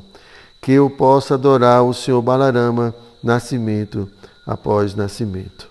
que 0.60 0.72
eu 0.72 0.90
possa 0.90 1.34
adorar 1.34 1.84
o 1.84 1.94
Senhor 1.94 2.20
Balarama, 2.20 2.94
nascimento 3.22 4.08
após 4.46 4.94
nascimento. 4.94 5.68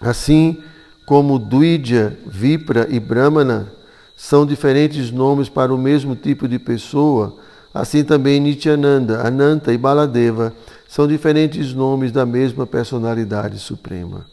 Assim 0.00 0.58
como 1.06 1.38
Duidya, 1.38 2.18
Vipra 2.26 2.86
e 2.90 3.00
Brahmana 3.00 3.72
são 4.16 4.44
diferentes 4.44 5.10
nomes 5.10 5.48
para 5.48 5.72
o 5.72 5.78
mesmo 5.78 6.14
tipo 6.16 6.48
de 6.48 6.58
pessoa, 6.58 7.36
assim 7.72 8.02
também 8.02 8.40
Nityananda, 8.40 9.26
Ananta 9.26 9.72
e 9.72 9.78
Baladeva 9.78 10.52
são 10.88 11.06
diferentes 11.06 11.72
nomes 11.72 12.10
da 12.10 12.26
mesma 12.26 12.66
personalidade 12.66 13.58
suprema. 13.58 14.26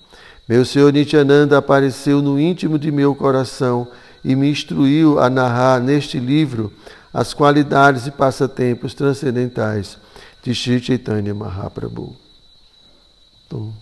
Meu 0.47 0.63
Senhor 0.63 0.93
Nityananda 0.93 1.57
apareceu 1.57 2.21
no 2.21 2.39
íntimo 2.39 2.77
de 2.77 2.91
meu 2.91 3.15
coração 3.15 3.87
e 4.23 4.35
me 4.35 4.49
instruiu 4.49 5.19
a 5.19 5.29
narrar 5.29 5.81
neste 5.81 6.19
livro 6.19 6.71
as 7.11 7.33
qualidades 7.33 8.05
e 8.05 8.11
passatempos 8.11 8.93
transcendentais 8.93 9.97
de 10.43 10.53
Sri 10.53 10.79
Chaitanya 10.79 11.33
Mahaprabhu. 11.33 12.15
Então, 13.47 13.73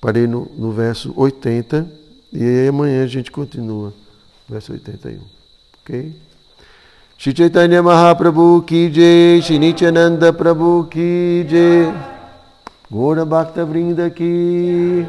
parei 0.00 0.26
no, 0.26 0.50
no 0.58 0.72
verso 0.72 1.14
80 1.16 1.86
e 2.32 2.42
aí 2.42 2.68
amanhã 2.68 3.04
a 3.04 3.06
gente 3.06 3.30
continua, 3.30 3.94
verso 4.48 4.72
81. 4.72 5.20
Ok? 5.80 6.12
Shri 7.16 7.34
Chaitanya 7.34 7.82
Mahaprabhu 7.82 8.62
ki 8.62 8.90
jai, 8.90 9.58
Nityananda 9.58 10.32
Prabhu 10.32 10.86
ki 10.90 11.46
jai, 11.48 11.94
Gora 12.90 13.24
Bhakta 13.24 13.64
Vrinda 13.64 14.10
ki 14.10 15.06